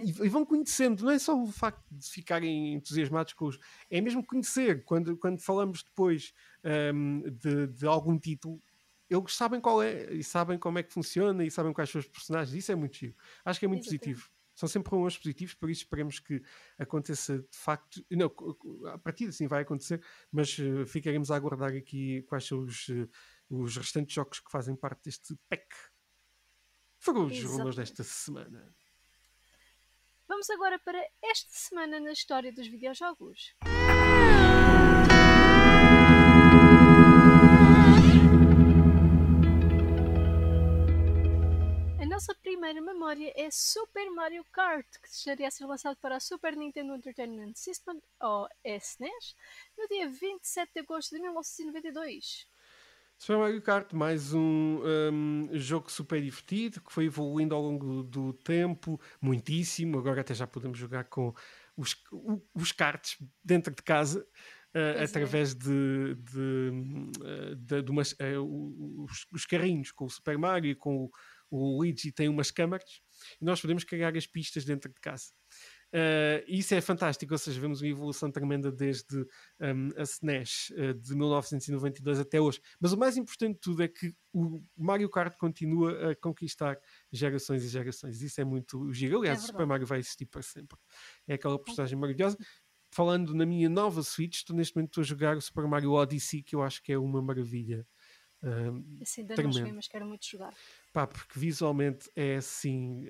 e, 0.03 0.25
e, 0.25 0.29
vão 0.29 0.43
conhecendo, 0.43 1.03
não 1.03 1.11
é 1.11 1.19
só 1.19 1.39
o 1.39 1.47
facto 1.47 1.83
de 1.91 2.07
ficarem 2.09 2.73
entusiasmados 2.73 3.33
com 3.33 3.45
os. 3.45 3.59
É 3.89 4.01
mesmo 4.01 4.25
conhecer, 4.25 4.83
quando, 4.83 5.15
quando 5.17 5.39
falamos 5.39 5.83
depois 5.83 6.33
um, 6.63 7.23
ehm, 7.23 7.29
de, 7.29 7.67
de, 7.67 7.85
algum 7.85 8.17
título, 8.17 8.61
eles 9.09 9.33
sabem 9.33 9.61
qual 9.61 9.81
é, 9.81 10.11
e 10.13 10.23
sabem 10.23 10.57
como 10.57 10.79
é 10.79 10.83
que 10.83 10.91
funciona, 10.91 11.45
e 11.45 11.51
sabem 11.51 11.73
quais 11.73 11.89
são 11.89 11.99
os 11.99 12.07
personagens, 12.07 12.55
isso 12.55 12.71
é 12.71 12.75
muito 12.75 12.97
giro. 12.97 13.15
Acho 13.45 13.59
que 13.59 13.65
é 13.65 13.67
muito 13.67 13.83
positivo. 13.83 14.29
São 14.55 14.67
sempre 14.67 14.91
rumores 14.91 15.17
positivos, 15.17 15.53
por 15.53 15.69
isso 15.69 15.81
esperemos 15.81 16.19
que 16.19 16.41
aconteça 16.77 17.39
de 17.39 17.57
facto. 17.57 18.05
Não, 18.11 18.31
a 18.93 18.97
partir 18.97 19.25
assim 19.25 19.47
vai 19.47 19.63
acontecer, 19.63 20.01
mas 20.31 20.57
uh, 20.59 20.85
ficaremos 20.85 21.31
a 21.31 21.35
aguardar 21.35 21.73
aqui 21.73 22.23
quais 22.23 22.45
são 22.45 22.59
os. 22.59 22.89
Uh, 22.89 23.09
os 23.51 23.75
restantes 23.75 24.15
jogos 24.15 24.39
que 24.39 24.49
fazem 24.49 24.75
parte 24.75 25.03
deste 25.03 25.35
pack. 25.49 25.67
Foram 26.99 27.25
os 27.25 27.43
rumores 27.43 27.75
desta 27.75 28.03
semana. 28.03 28.73
Vamos 30.27 30.49
agora 30.49 30.79
para 30.79 31.05
esta 31.21 31.51
semana 31.51 31.99
na 31.99 32.13
história 32.13 32.53
dos 32.53 32.65
videojogos. 32.67 33.53
A 41.99 42.05
nossa 42.05 42.33
primeira 42.35 42.79
memória 42.79 43.33
é 43.35 43.51
Super 43.51 44.09
Mario 44.11 44.45
Kart, 44.53 44.87
que 45.01 45.09
estaria 45.09 45.49
a 45.49 45.51
ser 45.51 45.65
lançado 45.65 45.97
para 45.97 46.15
a 46.15 46.19
Super 46.21 46.55
Nintendo 46.55 46.95
Entertainment 46.95 47.55
System, 47.55 48.01
ou 48.21 48.47
SNES, 48.63 49.35
no 49.77 49.87
dia 49.89 50.07
27 50.07 50.71
de 50.73 50.79
agosto 50.79 51.15
de 51.15 51.21
1992. 51.21 52.50
Super 53.21 53.37
Mario 53.37 53.61
Kart, 53.61 53.93
mais 53.93 54.33
um, 54.33 54.79
um, 55.13 55.49
jogo 55.53 55.91
super 55.91 56.19
divertido 56.19 56.81
que 56.81 56.91
foi 56.91 57.05
evoluindo 57.05 57.53
ao 57.53 57.61
longo 57.61 58.01
do 58.01 58.33
tempo, 58.33 58.99
muitíssimo. 59.21 59.99
Agora 59.99 60.21
até 60.21 60.33
já 60.33 60.47
podemos 60.47 60.79
jogar 60.79 61.03
com 61.03 61.31
os, 61.77 61.95
os 62.55 62.71
karts 62.71 63.23
dentro 63.43 63.75
de 63.75 63.83
casa. 63.83 64.25
Uh, 64.73 65.03
através 65.03 65.51
é. 65.51 65.55
de, 65.55 66.15
de, 66.15 66.71
uh, 67.19 67.55
de, 67.57 67.81
de 67.83 67.91
umas, 67.91 68.13
uh, 68.13 69.03
os, 69.03 69.27
os, 69.31 69.45
carrinhos 69.45 69.91
com 69.91 70.05
o 70.05 70.09
Super 70.09 70.35
Mario 70.39 70.71
e 70.71 70.75
com 70.75 71.03
o, 71.03 71.11
o 71.51 71.77
Luigi 71.77 72.11
têm 72.11 72.27
umas 72.27 72.49
câmaras 72.49 73.01
e 73.39 73.45
nós 73.45 73.61
podemos 73.61 73.83
carregar 73.83 74.17
as 74.17 74.25
pistas 74.25 74.65
dentro 74.65 74.91
de 74.91 74.99
casa. 74.99 75.31
Uh, 75.93 76.39
isso 76.47 76.73
é 76.73 76.79
fantástico, 76.79 77.33
ou 77.33 77.37
seja, 77.37 77.59
vemos 77.59 77.81
uma 77.81 77.87
evolução 77.89 78.31
tremenda 78.31 78.71
desde 78.71 79.17
um, 79.59 79.89
a 79.97 80.03
SNES 80.03 80.71
uh, 80.71 80.93
de 80.93 81.13
1992 81.13 82.19
até 82.19 82.39
hoje. 82.39 82.61
Mas 82.79 82.93
o 82.93 82.97
mais 82.97 83.17
importante 83.17 83.55
de 83.55 83.59
tudo 83.59 83.83
é 83.83 83.89
que 83.89 84.15
o 84.31 84.63
Mario 84.77 85.09
Kart 85.09 85.35
continua 85.37 86.11
a 86.11 86.15
conquistar 86.15 86.79
gerações 87.11 87.65
e 87.65 87.67
gerações. 87.67 88.21
Isso 88.21 88.39
é 88.39 88.45
muito 88.45 88.91
giro. 88.93 89.19
Aliás, 89.19 89.39
é 89.39 89.43
o 89.43 89.45
Super 89.47 89.65
Mario 89.65 89.85
vai 89.85 89.99
existir 89.99 90.25
para 90.27 90.41
sempre. 90.41 90.77
É 91.27 91.33
aquela 91.33 91.61
personagem 91.61 91.97
maravilhosa. 91.97 92.37
Falando 92.93 93.33
na 93.33 93.45
minha 93.45 93.69
nova 93.69 94.01
Switch, 94.01 94.37
estou 94.37 94.55
neste 94.55 94.75
momento 94.75 95.01
a 95.01 95.03
jogar 95.03 95.35
o 95.35 95.41
Super 95.41 95.67
Mario 95.67 95.91
Odyssey, 95.91 96.41
que 96.41 96.55
eu 96.55 96.61
acho 96.61 96.81
que 96.81 96.93
é 96.93 96.97
uma 96.97 97.21
maravilha. 97.21 97.85
Uh, 98.41 99.01
assim, 99.01 99.21
ainda 99.21 99.43
não 99.43 99.51
joguei, 99.51 99.71
mas 99.73 99.87
quero 99.87 100.05
muito 100.05 100.25
jogar. 100.25 100.53
Pá, 100.93 101.05
porque 101.05 101.37
visualmente 101.37 102.09
é 102.15 102.37
assim 102.37 103.07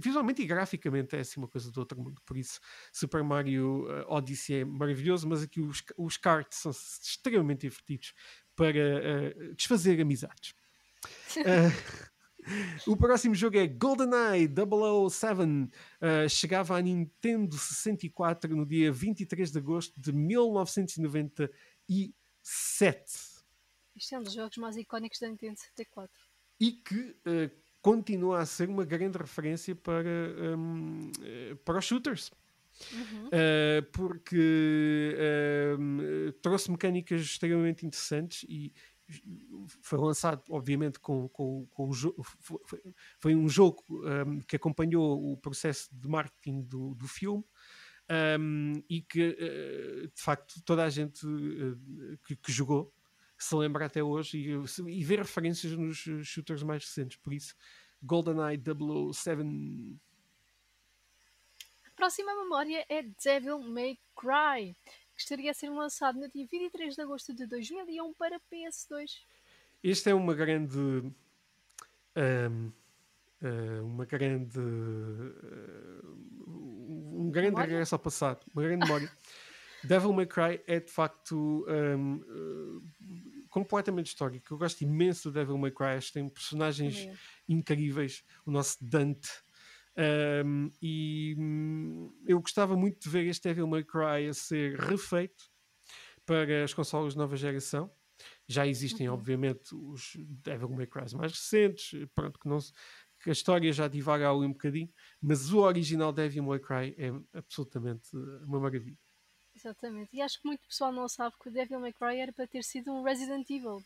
visualmente 0.00 0.42
e 0.42 0.46
graficamente 0.46 1.14
é 1.14 1.20
assim 1.20 1.38
uma 1.38 1.48
coisa 1.48 1.70
do 1.70 1.78
outro 1.78 2.00
mundo. 2.00 2.20
Por 2.24 2.36
isso, 2.36 2.58
Super 2.92 3.22
Mario 3.22 3.84
uh, 3.84 4.06
Odyssey 4.08 4.60
é 4.60 4.64
maravilhoso, 4.64 5.28
mas 5.28 5.42
aqui 5.42 5.60
os, 5.60 5.82
os 5.96 6.16
karts 6.16 6.58
são 6.58 6.72
extremamente 6.72 7.62
divertidos 7.62 8.14
para 8.56 8.70
uh, 8.70 9.54
desfazer 9.54 10.00
amizades. 10.00 10.54
uh, 11.36 12.18
o 12.90 12.96
próximo 12.96 13.34
jogo 13.34 13.58
é 13.58 13.66
GoldenEye 13.66 14.48
007. 14.48 15.42
Uh, 15.42 15.68
chegava 16.28 16.78
à 16.78 16.80
Nintendo 16.80 17.56
64 17.56 18.56
no 18.56 18.64
dia 18.64 18.90
23 18.90 19.52
de 19.52 19.58
agosto 19.58 20.00
de 20.00 20.10
1997. 20.12 23.04
Isto 23.94 24.14
é 24.14 24.18
um 24.18 24.22
dos 24.22 24.32
jogos 24.32 24.56
mais 24.56 24.74
icónicos 24.76 25.18
da 25.18 25.28
Nintendo 25.28 25.58
64. 25.58 26.10
E 26.60 26.72
que 26.72 27.16
uh, 27.26 27.50
continua 27.80 28.40
a 28.40 28.46
ser 28.46 28.68
uma 28.68 28.84
grande 28.84 29.18
referência 29.18 29.74
para, 29.74 30.56
um, 30.56 31.10
eh, 31.22 31.56
para 31.64 31.78
os 31.78 31.84
shooters. 31.84 32.30
Uhum. 32.92 33.26
Uh, 33.26 33.82
porque 33.92 35.16
uh, 35.18 36.32
trouxe 36.40 36.70
mecânicas 36.70 37.20
extremamente 37.20 37.84
interessantes 37.84 38.44
e 38.48 38.72
foi 39.82 39.98
lançado, 39.98 40.42
obviamente, 40.50 41.00
com, 41.00 41.28
com, 41.30 41.66
com 41.70 41.88
o 41.88 41.92
jogo. 41.92 42.22
Foi, 42.22 42.80
foi, 43.18 43.34
um 43.34 43.48
jogo 43.48 43.82
um, 43.88 44.40
que 44.40 44.54
acompanhou 44.54 45.32
o 45.32 45.36
processo 45.36 45.88
de 45.92 46.06
marketing 46.06 46.62
do, 46.62 46.94
do 46.94 47.08
filme. 47.08 47.44
Um, 48.40 48.72
e 48.88 49.02
que 49.02 49.28
uh, 49.28 50.08
de 50.08 50.22
facto 50.22 50.62
toda 50.64 50.82
a 50.82 50.88
gente 50.88 51.26
que, 52.24 52.36
que, 52.36 52.50
jogou 52.50 52.90
se 53.44 53.54
lembra 53.54 53.86
até 53.86 54.02
hoje 54.02 54.38
e, 54.38 54.90
e 54.90 55.04
vê 55.04 55.16
referências 55.16 55.72
nos 55.72 55.98
shooters 56.26 56.62
mais 56.62 56.84
recentes. 56.84 57.16
Por 57.18 57.32
isso, 57.32 57.54
GoldenEye 58.02 58.60
007 59.12 59.98
próxima 61.98 62.32
memória 62.32 62.86
é 62.88 63.02
Devil 63.02 63.58
May 63.58 63.98
Cry, 64.14 64.72
que 65.16 65.20
estaria 65.20 65.50
a 65.50 65.54
ser 65.54 65.68
lançado 65.68 66.16
no 66.16 66.28
dia 66.30 66.46
23 66.48 66.94
de 66.94 67.02
agosto 67.02 67.34
de 67.34 67.44
2001 67.44 68.14
para 68.14 68.38
PS2. 68.38 69.16
Este 69.82 70.10
é 70.10 70.14
uma 70.14 70.32
grande. 70.32 70.78
Um, 70.78 71.12
uh, 73.42 73.82
uma 73.84 74.04
grande. 74.04 74.60
Uh, 74.60 76.06
um 76.46 77.30
grande 77.32 77.50
memória? 77.50 77.70
regresso 77.70 77.96
ao 77.96 77.98
passado, 77.98 78.46
uma 78.54 78.62
grande 78.62 78.86
memória. 78.86 79.10
Devil 79.82 80.12
May 80.12 80.26
Cry 80.26 80.60
é 80.68 80.78
de 80.78 80.90
facto 80.90 81.66
um, 81.68 82.16
uh, 82.16 82.82
completamente 83.48 84.06
histórico. 84.06 84.52
Eu 84.52 84.58
gosto 84.58 84.82
imenso 84.82 85.30
do 85.30 85.34
Devil 85.34 85.58
May 85.58 85.70
Cry. 85.70 86.12
Tem 86.12 86.28
personagens 86.28 87.08
incríveis. 87.48 88.22
O 88.46 88.50
nosso 88.50 88.76
Dante 88.80 89.28
um, 89.98 90.70
e 90.80 91.34
hum, 91.36 92.14
eu 92.24 92.40
gostava 92.40 92.76
muito 92.76 93.00
de 93.00 93.08
ver 93.08 93.26
este 93.26 93.48
Devil 93.48 93.66
May 93.66 93.82
Cry 93.82 94.28
a 94.28 94.34
ser 94.34 94.78
refeito 94.78 95.50
para 96.24 96.62
as 96.62 96.72
consoles 96.72 97.14
de 97.14 97.18
nova 97.18 97.36
geração. 97.36 97.90
Já 98.46 98.64
existem, 98.64 99.08
uhum. 99.08 99.14
obviamente, 99.14 99.74
os 99.74 100.12
Devil 100.16 100.68
May 100.68 100.86
Cry 100.86 101.02
mais 101.16 101.32
recentes, 101.32 101.90
pronto, 102.14 102.38
que, 102.38 102.48
não, 102.48 102.58
que 103.20 103.30
a 103.30 103.32
história 103.32 103.72
já 103.72 103.88
divaga 103.88 104.30
ali 104.30 104.46
um 104.46 104.52
bocadinho, 104.52 104.88
mas 105.20 105.52
o 105.52 105.58
original 105.58 106.12
Devil 106.12 106.44
May 106.44 106.60
Cry 106.60 106.94
é 106.96 107.12
absolutamente 107.36 108.08
uma 108.46 108.60
maravilha. 108.60 108.96
Exatamente, 109.58 110.10
e 110.12 110.22
acho 110.22 110.40
que 110.40 110.46
muito 110.46 110.66
pessoal 110.68 110.92
não 110.92 111.08
sabe 111.08 111.34
que 111.42 111.48
o 111.48 111.52
Devil 111.52 111.80
May 111.80 111.92
Cry 111.92 112.20
era 112.20 112.32
para 112.32 112.46
ter 112.46 112.62
sido 112.62 112.92
um 112.92 113.02
Resident 113.02 113.48
Evil. 113.50 113.82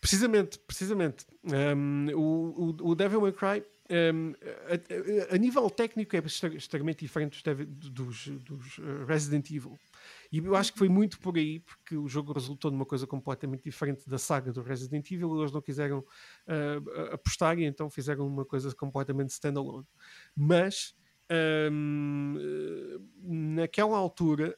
Precisamente, 0.00 0.58
precisamente. 0.60 1.26
Um, 1.44 2.06
o, 2.14 2.76
o, 2.84 2.90
o 2.90 2.94
Devil 2.94 3.20
May 3.20 3.32
Cry 3.32 3.64
um, 3.90 4.32
a, 4.68 5.32
a, 5.32 5.34
a, 5.34 5.38
nível 5.38 5.68
técnico 5.68 6.16
é 6.16 6.20
extremamente 6.54 7.00
diferente 7.00 7.42
dos, 7.42 7.90
dos, 7.90 8.28
dos, 8.42 8.78
uh, 8.78 9.04
Resident 9.06 9.50
Evil. 9.50 9.78
E 10.30 10.38
eu 10.38 10.56
acho 10.56 10.72
que 10.72 10.78
foi 10.78 10.88
muito 10.88 11.18
por 11.20 11.36
aí, 11.36 11.60
porque 11.60 11.96
o 11.96 12.08
jogo 12.08 12.32
resultou 12.32 12.70
numa 12.70 12.86
coisa 12.86 13.06
completamente 13.06 13.64
diferente 13.64 14.08
da 14.08 14.16
saga 14.16 14.50
do 14.50 14.62
Resident 14.62 15.10
Evil. 15.10 15.38
Eles 15.40 15.52
não 15.52 15.60
quiseram 15.60 15.98
uh, 15.98 17.12
apostar 17.12 17.58
e 17.58 17.64
então 17.64 17.90
fizeram 17.90 18.26
uma 18.26 18.46
coisa 18.46 18.74
completamente 18.74 19.30
standalone. 19.30 19.86
Mas 20.34 20.94
um, 21.70 22.36
naquela 23.22 23.96
altura, 23.96 24.56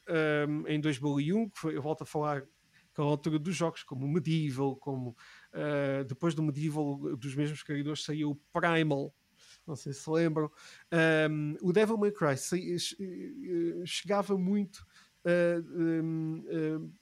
um, 0.48 0.66
em 0.66 0.80
2001, 0.80 1.50
que 1.50 1.58
foi, 1.58 1.76
eu 1.76 1.82
volto 1.82 2.02
a 2.02 2.06
falar 2.06 2.44
aquela 2.92 3.08
altura 3.08 3.38
dos 3.38 3.54
jogos 3.56 3.82
como 3.82 4.06
Medieval, 4.06 4.76
como 4.76 5.10
uh, 5.10 6.04
depois 6.06 6.34
do 6.34 6.42
Medieval 6.42 7.16
dos 7.16 7.34
mesmos 7.34 7.62
criadores 7.62 8.04
saiu 8.04 8.30
o 8.30 8.40
Primal, 8.52 9.12
não 9.66 9.76
sei 9.76 9.92
se 9.92 10.08
lembram. 10.08 10.50
Um, 11.30 11.56
o 11.60 11.72
Devil 11.72 11.96
May 11.96 12.12
Cry 12.12 12.34
eh, 12.34 13.82
chegava 13.84 14.36
muito. 14.36 14.86
Uh, 15.26 16.76
uh, 16.76 16.92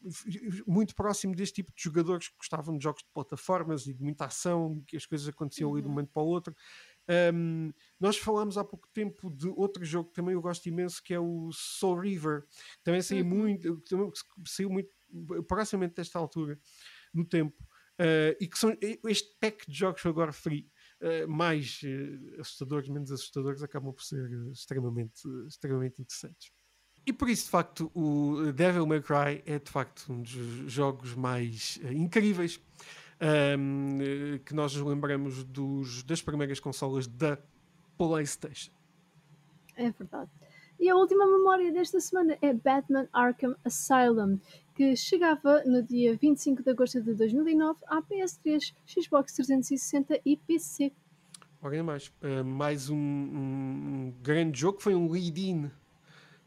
muito 0.65 0.95
próximo 0.95 1.35
deste 1.35 1.57
tipo 1.57 1.73
de 1.75 1.83
jogadores 1.83 2.29
que 2.29 2.37
gostavam 2.37 2.79
de 2.79 2.85
jogos 2.85 3.03
de 3.03 3.09
plataformas 3.13 3.89
e 3.89 3.93
de 3.93 4.01
muita 4.01 4.27
ação, 4.27 4.81
que 4.87 4.97
as 4.97 5.05
coisas 5.05 5.27
aconteciam 5.27 5.73
ali 5.73 5.83
de 5.83 5.89
um 5.89 5.91
uhum. 5.91 5.97
momento 5.97 6.13
para 6.13 6.23
o 6.23 6.27
outro. 6.27 6.55
Um, 7.35 7.73
nós 7.99 8.17
falámos 8.17 8.57
há 8.57 8.65
pouco 8.65 8.89
tempo 8.93 9.31
de 9.31 9.49
outro 9.49 9.85
jogo 9.85 10.09
que 10.11 10.15
também 10.15 10.35
eu 10.35 10.41
gosto 10.41 10.67
imenso, 10.67 11.03
que 11.03 11.13
é 11.13 11.21
o 11.21 11.51
Soul 11.53 12.01
River. 12.01 12.45
Também 12.83 13.03
saiu 13.03 13.25
uhum. 13.25 13.31
muito, 13.31 13.81
também 13.83 14.11
saiu 14.47 14.71
muito 14.71 14.95
proximamente 15.47 15.97
desta 15.97 16.19
altura 16.19 16.59
no 17.13 17.25
tempo. 17.25 17.63
Uh, 18.01 18.35
e 18.41 18.49
que 18.49 18.59
são 18.59 18.77
este 19.07 19.37
pack 19.39 19.71
de 19.71 19.79
jogos 19.79 20.05
agora 20.07 20.31
referi 20.31 20.67
eh, 21.03 21.27
mais 21.27 21.81
uh, 21.83 22.41
assustadores, 22.41 22.89
menos 22.89 23.11
assustadores, 23.11 23.61
acabam 23.61 23.93
por 23.93 24.05
ser 24.05 24.23
uh, 24.23 24.53
extremamente, 24.53 25.21
extremamente 25.49 26.01
interessantes. 26.01 26.53
E 27.05 27.13
por 27.13 27.29
isso, 27.29 27.47
de 27.47 27.51
facto, 27.51 27.91
o 27.93 28.53
Devil 28.53 28.87
May 28.87 29.03
Cry 29.03 29.43
é 29.45 29.59
de 29.59 29.69
facto 29.69 30.13
um 30.13 30.23
dos 30.23 30.31
jogos 30.73 31.15
mais 31.17 31.81
incríveis 31.91 32.61
um, 33.23 34.01
ehm, 34.01 34.39
que 34.45 34.55
nós 34.55 34.75
nos 34.75 34.87
lembramos 34.87 35.45
dos, 35.45 36.03
das 36.03 36.21
primeiras 36.21 36.59
consolas 36.59 37.07
da 37.07 37.39
PlayStation. 37.97 38.73
É 39.77 39.91
verdade. 39.91 40.31
E 40.79 40.89
a 40.89 40.97
última 40.97 41.27
memória 41.27 41.73
desta 41.73 42.01
semana 42.01 42.37
é 42.43 42.53
Batman 42.53 43.09
Arkham 43.13 43.55
Asylum, 43.65 44.41
que 44.75 44.97
chegava 44.97 45.63
no 45.65 45.83
dia 45.83 46.17
25 46.17 46.63
de 46.63 46.71
agosto 46.71 47.01
de 47.01 47.15
2009 47.15 47.79
à 47.87 48.03
PS3, 48.03 48.75
Xbox 48.85 49.35
360 49.35 50.21
e 50.25 50.37
PC. 50.37 50.93
Ora 51.63 51.85
mais, 51.85 52.09
uh, 52.09 52.45
mais 52.45 52.91
um, 52.91 52.97
um, 52.97 54.15
grande 54.21 54.59
jogo 54.59 54.79
que 54.79 54.83
foi 54.83 54.97
um 54.97 55.09
lead-in 55.09 55.71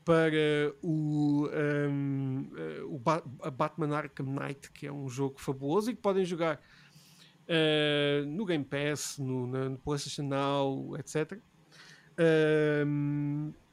para 0.06 0.72
o, 0.84 1.50
um, 1.50 2.50
eh, 2.56 2.84
o 2.84 3.00
ba 3.00 3.24
Batman 3.52 3.98
Arkham 3.98 4.28
Knight, 4.28 4.72
que 4.72 4.86
é 4.86 4.94
um 4.94 5.10
jogo 5.10 5.42
fabuloso 5.42 5.90
e 5.90 5.96
que 5.96 6.02
podem 6.02 6.24
jogar 6.24 6.62
uh, 7.50 8.26
no 8.28 8.46
Game 8.46 8.64
Pass, 8.64 9.18
no, 9.18 9.48
na, 9.48 9.68
no 9.68 9.78
PlayStation 9.80 10.22
Now, 10.22 10.96
etc. 10.98 11.40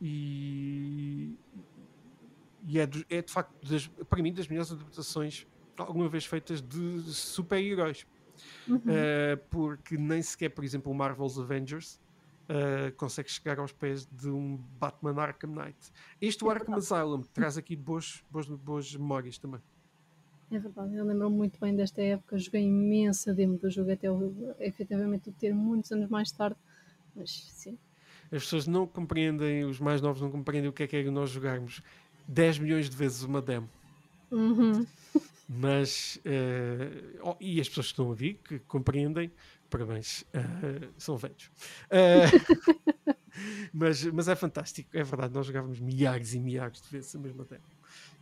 e, 0.00 1.36
e 2.66 2.78
é, 2.78 2.86
de, 2.86 3.06
é 3.10 3.20
de 3.20 3.30
facto, 3.30 3.54
das, 3.68 3.86
para 3.86 4.22
mim, 4.22 4.32
das 4.32 4.48
melhores 4.48 4.72
adaptações 4.72 5.46
alguma 5.76 6.08
vez 6.08 6.24
feitas 6.24 6.62
de 6.62 7.02
super-heróis. 7.12 8.06
Uhum. 8.66 8.76
Uh, 8.76 9.36
porque 9.50 9.98
nem 9.98 10.22
sequer, 10.22 10.48
por 10.48 10.64
exemplo, 10.64 10.90
o 10.90 10.94
Marvel's 10.94 11.38
Avengers 11.38 12.00
uh, 12.48 12.92
consegue 12.96 13.30
chegar 13.30 13.58
aos 13.58 13.72
pés 13.72 14.06
de 14.06 14.28
um 14.28 14.56
Batman 14.78 15.20
Arkham 15.20 15.50
Knight. 15.50 15.78
Este, 16.20 16.44
é 16.44 16.50
Arkham 16.50 16.74
Asylum, 16.74 17.22
traz 17.32 17.56
aqui 17.56 17.76
boas, 17.76 18.22
boas, 18.30 18.48
boas 18.48 18.94
memórias 18.94 19.38
também. 19.38 19.60
É 20.50 20.58
verdade, 20.58 20.94
eu 20.94 21.04
lembro-me 21.04 21.34
muito 21.34 21.58
bem 21.58 21.74
desta 21.74 22.02
época, 22.02 22.38
joguei 22.38 22.62
imensa 22.62 23.32
demo 23.32 23.56
do 23.56 23.70
jogo 23.70 23.90
até 23.90 24.06
efetivamente 24.60 25.30
o 25.30 25.32
ter 25.32 25.54
muitos 25.54 25.90
anos 25.92 26.10
mais 26.10 26.30
tarde, 26.30 26.56
mas 27.16 27.30
sim. 27.30 27.78
As 28.24 28.42
pessoas 28.44 28.66
não 28.66 28.86
compreendem, 28.86 29.64
os 29.64 29.80
mais 29.80 30.02
novos 30.02 30.20
não 30.20 30.30
compreendem 30.30 30.68
o 30.68 30.72
que 30.72 30.82
é 30.82 30.86
que 30.86 30.96
é 30.96 31.10
nós 31.10 31.30
jogarmos 31.30 31.82
10 32.28 32.58
milhões 32.58 32.90
de 32.90 32.96
vezes 32.96 33.22
uma 33.22 33.40
demo. 33.40 33.68
Uhum. 34.30 34.86
Mas, 35.48 36.18
uh, 36.24 37.20
oh, 37.22 37.36
e 37.40 37.60
as 37.60 37.68
pessoas 37.68 37.86
que 37.86 37.92
estão 37.92 38.06
a 38.06 38.08
ouvir, 38.08 38.40
que 38.44 38.58
compreendem, 38.60 39.30
parabéns, 39.72 40.20
uh, 40.20 40.92
são 40.98 41.16
velhos. 41.16 41.50
Uh, 41.88 43.14
mas, 43.72 44.04
mas 44.04 44.28
é 44.28 44.36
fantástico, 44.36 44.90
é 44.92 45.02
verdade, 45.02 45.32
nós 45.32 45.46
jogávamos 45.46 45.80
milhares 45.80 46.34
e 46.34 46.38
milhares 46.38 46.82
de 46.82 46.88
vezes 46.90 47.16
a 47.16 47.18
mesma 47.18 47.44
demo. 47.44 47.62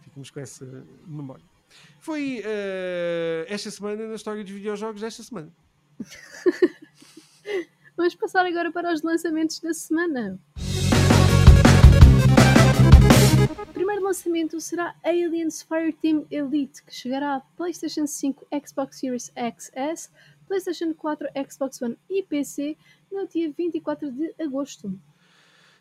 Ficamos 0.03 0.30
com 0.30 0.38
essa 0.38 0.64
memória. 1.07 1.44
Foi 1.98 2.42
esta 3.46 3.70
semana 3.70 4.09
na 4.09 4.14
história 4.14 4.42
dos 4.42 4.53
videojogos 4.53 5.01
desta 5.01 5.22
semana. 5.22 5.53
Vamos 7.96 8.14
passar 8.14 8.46
agora 8.46 8.72
para 8.72 8.92
os 8.92 9.03
lançamentos 9.03 9.61
da 9.61 9.72
semana. 9.74 10.40
O 13.62 13.72
primeiro 13.72 14.03
lançamento 14.03 14.61
será 14.61 14.96
Aliens 15.05 15.62
Fireteam 15.62 16.26
Elite, 16.30 16.82
que 16.82 16.94
chegará 16.94 17.36
a 17.36 17.40
PlayStation 17.40 18.07
5, 18.07 18.46
Xbox 18.66 18.98
Series 18.98 19.32
XS, 19.36 20.11
PlayStation 20.51 20.92
4, 20.92 21.28
Xbox 21.48 21.80
One 21.80 21.96
e 22.11 22.24
PC 22.24 22.76
no 23.11 23.24
dia 23.28 23.53
24 23.57 24.11
de 24.11 24.34
agosto. 24.36 24.92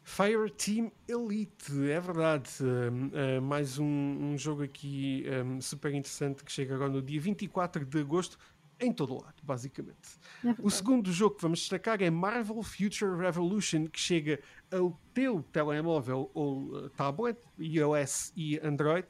Fireteam 0.03 0.91
Elite, 1.07 1.89
é 1.89 1.99
verdade. 1.99 2.49
Uh, 2.61 3.39
uh, 3.39 3.41
mais 3.41 3.79
um, 3.79 3.85
um, 3.85 4.37
jogo 4.37 4.61
aqui 4.61 5.25
um, 5.43 5.59
super 5.59 5.91
interessante 5.91 6.43
que 6.43 6.51
chega 6.51 6.75
agora 6.75 6.91
no 6.91 7.01
dia 7.01 7.19
24 7.19 7.83
de 7.83 7.99
agosto 7.99 8.37
em 8.79 8.93
todo 8.93 9.13
o 9.13 9.21
lado, 9.21 9.35
basicamente. 9.43 10.19
É 10.43 10.55
o 10.61 10.69
segundo 10.69 11.11
jogo 11.11 11.35
que 11.35 11.41
vamos 11.41 11.59
destacar 11.59 12.01
é 12.01 12.09
Marvel 12.09 12.61
Future 12.63 13.17
Revolution, 13.17 13.87
que 13.87 13.99
chega 13.99 14.39
ao 14.71 14.97
teu 15.13 15.43
telemóvel 15.51 16.29
ou 16.33 16.67
uh, 16.67 16.89
tablet, 16.91 17.37
iOS 17.57 18.31
e 18.35 18.59
Android, 18.59 19.07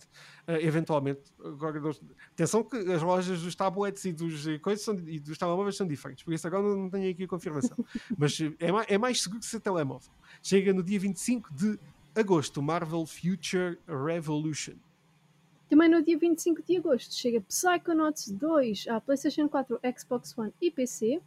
uh, 0.48 0.54
eventualmente. 0.54 1.22
Agora, 1.44 1.80
atenção 2.34 2.64
que 2.64 2.78
as 2.78 3.02
lojas 3.02 3.42
dos 3.42 3.54
tablets 3.56 4.06
e 4.06 4.14
dos, 4.14 4.48
uh, 4.48 4.60
coisas 4.60 4.84
são, 4.84 4.96
e 5.08 5.20
dos 5.20 5.38
telemóveis 5.38 5.76
são 5.76 5.86
diferentes, 5.88 6.24
por 6.24 6.34
isso 6.34 6.48
agora 6.48 6.64
não, 6.64 6.90
tenho 6.90 7.12
aqui 7.12 7.24
a 7.24 7.28
confirmação. 7.28 7.78
Mas 8.18 8.40
é 8.60 8.72
mais, 8.72 8.88
é 8.90 8.98
mais 8.98 9.22
seguro 9.22 9.40
que 9.40 9.46
ser 9.46 9.60
telemóvel. 9.60 10.12
Chega 10.42 10.74
no 10.74 10.82
dia 10.82 11.00
25 11.00 11.54
de 11.54 11.80
agosto, 12.16 12.62
Marvel 12.62 13.06
Future 13.06 13.78
Revolution. 13.88 14.76
Também 15.70 15.88
no 15.88 16.02
dia 16.02 16.18
25 16.18 16.64
de 16.64 16.78
agosto 16.78 17.14
chega 17.14 17.42
Psychonauts 17.42 18.32
2 18.32 18.88
à 18.88 19.00
PlayStation 19.00 19.48
4, 19.48 19.80
Xbox 19.96 20.36
One 20.36 20.52
e 20.60 20.72
PC. 20.72 21.22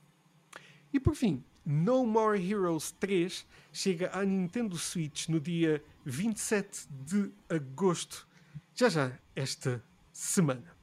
E 0.92 0.98
por 0.98 1.14
fim, 1.14 1.44
No 1.64 2.04
More 2.04 2.44
Heroes 2.44 2.90
3 2.98 3.46
chega 3.72 4.10
à 4.12 4.24
Nintendo 4.24 4.76
Switch 4.76 5.28
no 5.28 5.38
dia 5.38 5.82
27 6.04 6.88
de 6.90 7.30
agosto. 7.48 8.26
Já 8.74 8.88
já, 8.88 9.16
esta 9.36 9.80
semana. 10.12 10.76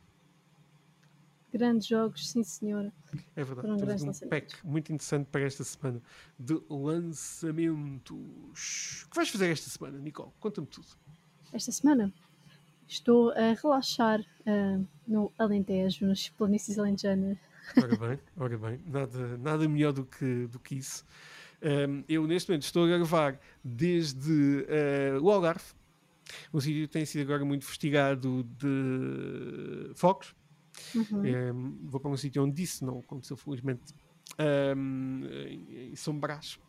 Grandes 1.51 1.87
jogos, 1.87 2.29
sim 2.29 2.43
senhora. 2.43 2.93
É 3.35 3.43
verdade. 3.43 3.67
Temos 3.85 4.21
um 4.21 4.29
pack 4.29 4.65
muito 4.65 4.93
interessante 4.93 5.27
para 5.27 5.41
esta 5.41 5.65
semana 5.65 6.01
de 6.39 6.61
lançamentos. 6.69 8.15
O 9.05 9.09
que 9.09 9.15
vais 9.15 9.27
fazer 9.29 9.51
esta 9.51 9.69
semana, 9.69 9.97
Nicole? 9.99 10.31
Conta-me 10.39 10.67
tudo. 10.67 10.87
Esta 11.51 11.71
semana 11.71 12.13
estou 12.89 13.31
a 13.31 13.53
relaxar 13.53 14.19
ah, 14.45 14.79
no 15.07 15.31
Alentejo, 15.37 16.07
nas 16.07 16.27
planícies 16.29 16.77
alentejanas. 16.77 17.37
Ora 17.77 17.95
bem, 17.95 18.19
ora 18.35 18.57
bem. 18.57 18.79
Nada, 18.85 19.37
nada 19.37 19.69
melhor 19.69 19.93
do 19.93 20.03
que, 20.03 20.47
do 20.47 20.59
que 20.59 20.75
isso. 20.75 21.05
Um, 21.61 22.03
eu, 22.07 22.25
neste 22.25 22.49
momento, 22.49 22.63
estou 22.63 22.85
a 22.85 22.87
gravar 22.87 23.39
desde 23.63 24.65
uh, 25.11 25.21
o 25.21 25.29
Algarve, 25.29 25.73
um 26.53 26.59
sítio 26.59 26.87
que 26.87 26.93
tem 26.93 27.05
sido 27.05 27.21
agora 27.21 27.45
muito 27.45 27.63
investigado 27.63 28.43
de 28.43 29.91
fogos. 29.93 30.35
Uhum. 30.95 31.21
Um, 31.53 31.77
vou 31.83 31.99
para 31.99 32.09
um 32.09 32.17
sítio 32.17 32.43
onde 32.43 32.63
isso 32.63 32.85
não 32.85 32.99
aconteceu, 32.99 33.37
felizmente, 33.37 33.93
um, 34.75 35.25
em, 35.47 35.91
em 35.91 35.95
São 35.95 36.17
Brás. 36.17 36.59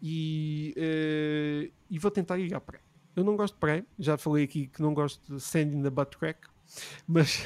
E, 0.00 0.74
uh, 0.76 1.72
e 1.90 1.98
vou 1.98 2.10
tentar 2.10 2.38
ir 2.38 2.54
à 2.54 2.60
praia. 2.60 2.87
Eu 3.18 3.24
não 3.24 3.36
gosto 3.36 3.54
de 3.54 3.58
praia, 3.58 3.84
já 3.98 4.16
falei 4.16 4.44
aqui 4.44 4.68
que 4.68 4.80
não 4.80 4.94
gosto 4.94 5.34
de 5.34 5.40
sand 5.40 5.72
in 5.72 5.82
the 5.82 5.90
butt 5.90 6.16
crack, 6.16 6.38
mas, 7.04 7.44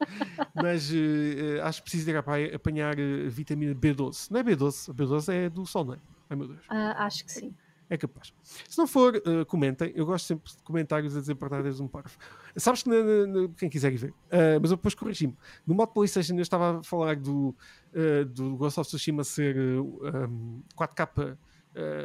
mas 0.56 0.90
uh, 0.90 1.60
acho 1.62 1.82
que 1.82 1.90
preciso 1.90 2.08
ir 2.08 2.16
à 2.16 2.22
praia 2.22 2.56
apanhar 2.56 2.94
uh, 2.98 3.28
vitamina 3.28 3.74
B12. 3.74 4.30
Não 4.30 4.40
é 4.40 4.42
B12, 4.42 4.90
a 4.90 4.94
B12 4.94 5.32
é 5.34 5.50
do 5.50 5.66
sol, 5.66 5.84
não 5.84 5.92
é? 5.92 5.98
Ai 6.30 6.36
meu 6.38 6.48
Deus. 6.48 6.60
Ah, 6.70 7.04
acho 7.04 7.22
que 7.22 7.30
sim. 7.30 7.54
É 7.90 7.98
capaz. 7.98 8.32
Se 8.42 8.78
não 8.78 8.86
for, 8.86 9.14
uh, 9.14 9.44
comentem. 9.44 9.92
Eu 9.94 10.06
gosto 10.06 10.24
sempre 10.24 10.50
de 10.50 10.62
comentários 10.62 11.14
a 11.14 11.20
dizer 11.20 11.34
verdades 11.34 11.80
um 11.80 11.86
parvo. 11.86 12.16
Sabes 12.56 12.82
que, 12.82 12.88
na, 12.88 13.26
na, 13.26 13.48
quem 13.58 13.68
quiser 13.68 13.92
ir 13.92 13.98
ver, 13.98 14.10
uh, 14.10 14.58
mas 14.62 14.70
eu 14.70 14.78
depois 14.78 14.94
corrigi-me. 14.94 15.36
No 15.66 15.74
modo 15.74 15.92
PlayStation 15.92 16.32
eu 16.32 16.40
estava 16.40 16.78
a 16.78 16.82
falar 16.82 17.16
do, 17.16 17.54
uh, 17.92 18.24
do 18.24 18.56
Ghost 18.56 18.80
of 18.80 18.88
Tsushima 18.88 19.22
ser 19.22 19.54
um, 19.58 20.62
4K 20.74 21.36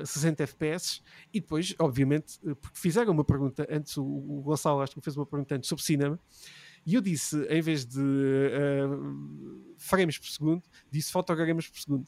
60 0.05 0.43
FPS 0.43 1.01
e 1.33 1.39
depois, 1.39 1.75
obviamente, 1.79 2.39
porque 2.61 2.77
fizeram 2.77 3.11
uma 3.11 3.23
pergunta 3.23 3.67
antes, 3.69 3.97
o, 3.97 4.03
o 4.03 4.41
Gonçalo 4.41 4.81
acho 4.81 4.93
que 4.93 5.01
fez 5.01 5.15
uma 5.15 5.25
pergunta 5.25 5.55
antes 5.55 5.67
sobre 5.67 5.83
cinema. 5.83 6.19
E 6.85 6.95
eu 6.95 7.01
disse, 7.01 7.37
em 7.49 7.61
vez 7.61 7.85
de 7.85 7.99
frames 9.77 10.17
por 10.17 10.27
segundo, 10.27 10.63
disse 10.89 11.11
fotogramas 11.11 11.67
por 11.67 11.79
segundo 11.79 12.05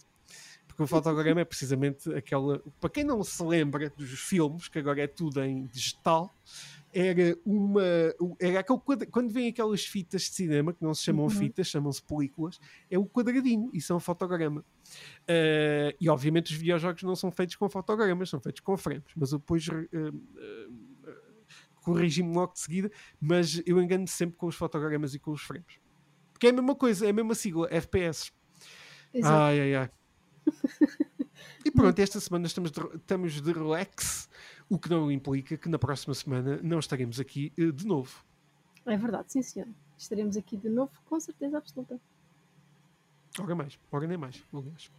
porque 0.71 0.83
o 0.83 0.87
fotograma 0.87 1.41
é 1.41 1.45
precisamente 1.45 2.11
aquela. 2.13 2.59
Para 2.79 2.89
quem 2.89 3.03
não 3.03 3.23
se 3.23 3.43
lembra 3.43 3.89
dos 3.89 4.19
filmes, 4.19 4.67
que 4.67 4.79
agora 4.79 5.01
é 5.01 5.07
tudo 5.07 5.43
em 5.43 5.65
digital, 5.65 6.33
era 6.93 7.37
uma. 7.45 7.81
Era 8.39 8.59
aquele 8.59 8.79
quadra, 8.79 9.07
quando 9.07 9.31
vem 9.31 9.47
aquelas 9.47 9.85
fitas 9.85 10.23
de 10.23 10.29
cinema, 10.29 10.73
que 10.73 10.83
não 10.83 10.93
se 10.93 11.03
chamam 11.03 11.25
uhum. 11.25 11.29
fitas, 11.29 11.67
chamam-se 11.67 12.03
películas, 12.03 12.59
é 12.89 12.97
o 12.97 13.05
quadradinho, 13.05 13.71
é 13.73 13.93
um 13.93 13.99
fotograma. 13.99 14.61
Uh, 14.61 15.95
e 15.99 16.09
obviamente 16.09 16.51
os 16.51 16.57
videojogos 16.57 17.03
não 17.03 17.15
são 17.15 17.31
feitos 17.31 17.55
com 17.55 17.69
fotogramas, 17.69 18.29
são 18.29 18.39
feitos 18.39 18.61
com 18.61 18.77
frames, 18.77 19.11
mas 19.15 19.31
eu 19.31 19.39
depois. 19.39 19.67
Uh, 19.67 19.87
uh, 19.93 20.91
corrigi-me 21.81 22.31
logo 22.35 22.53
de 22.53 22.59
seguida, 22.59 22.91
mas 23.19 23.59
eu 23.65 23.81
engano 23.81 24.07
sempre 24.07 24.37
com 24.37 24.45
os 24.45 24.55
fotogramas 24.55 25.15
e 25.15 25.19
com 25.19 25.31
os 25.31 25.41
frames. 25.41 25.79
Porque 26.31 26.47
é 26.47 26.49
a 26.51 26.53
mesma 26.53 26.75
coisa, 26.75 27.07
é 27.07 27.09
a 27.09 27.13
mesma 27.13 27.33
sigla, 27.33 27.67
FPS. 27.71 28.31
Exato. 29.11 29.35
Ai, 29.35 29.59
ai, 29.59 29.75
ai. 29.75 29.89
E 31.65 31.71
pronto, 31.71 31.97
esta 31.99 32.19
semana 32.19 32.47
estamos 32.47 32.71
de, 32.71 32.79
estamos 32.95 33.41
de 33.41 33.51
relax, 33.51 34.29
o 34.71 34.79
que 34.79 34.89
não 34.89 35.11
implica 35.11 35.57
que 35.57 35.67
na 35.67 35.77
próxima 35.77 36.13
semana 36.13 36.57
não 36.63 36.79
estaremos 36.79 37.19
aqui 37.19 37.51
uh, 37.59 37.73
de 37.73 37.85
novo. 37.85 38.23
É 38.85 38.95
verdade, 38.95 39.33
sim 39.33 39.41
senhor. 39.41 39.67
Estaremos 39.97 40.37
aqui 40.37 40.55
de 40.55 40.69
novo, 40.69 40.91
com 41.05 41.19
certeza 41.19 41.57
absoluta. 41.57 41.99
Ora 43.37 43.53
mais, 43.53 43.77
ora 43.91 44.07
nem 44.07 44.17
mais, 44.17 44.41
aliás. 44.53 44.89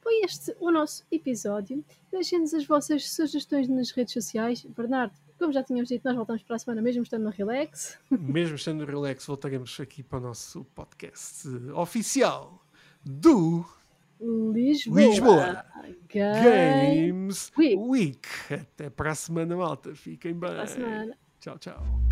Foi 0.00 0.20
este 0.20 0.56
o 0.60 0.70
nosso 0.70 1.04
episódio. 1.10 1.84
Deixem-nos 2.10 2.54
as 2.54 2.64
vossas 2.64 3.10
sugestões 3.10 3.68
nas 3.68 3.90
redes 3.90 4.14
sociais. 4.14 4.64
Bernardo, 4.64 5.12
como 5.36 5.52
já 5.52 5.64
tínhamos 5.64 5.88
dito, 5.88 6.04
nós 6.04 6.14
voltamos 6.14 6.44
para 6.44 6.54
a 6.54 6.58
semana, 6.60 6.80
mesmo 6.80 7.02
estando 7.02 7.24
no 7.24 7.30
Relax. 7.30 7.98
Mesmo 8.10 8.54
estando 8.54 8.78
no 8.78 8.86
Relax, 8.86 9.26
voltaremos 9.26 9.78
aqui 9.80 10.04
para 10.04 10.18
o 10.18 10.22
nosso 10.22 10.64
podcast 10.66 11.48
oficial 11.74 12.64
do 13.04 13.64
Lisboa, 14.20 15.00
Lisboa. 15.00 15.64
Games, 16.08 17.52
Week. 17.56 17.76
Week. 17.76 18.28
Até 18.50 18.90
para 18.90 19.12
a 19.12 19.14
semana, 19.14 19.56
malta. 19.56 19.94
Fiquem 19.94 20.32
bem. 20.32 20.50
Para 20.50 20.62
a 20.62 20.66
semana. 20.66 21.16
Tchau, 21.40 21.58
tchau. 21.58 22.09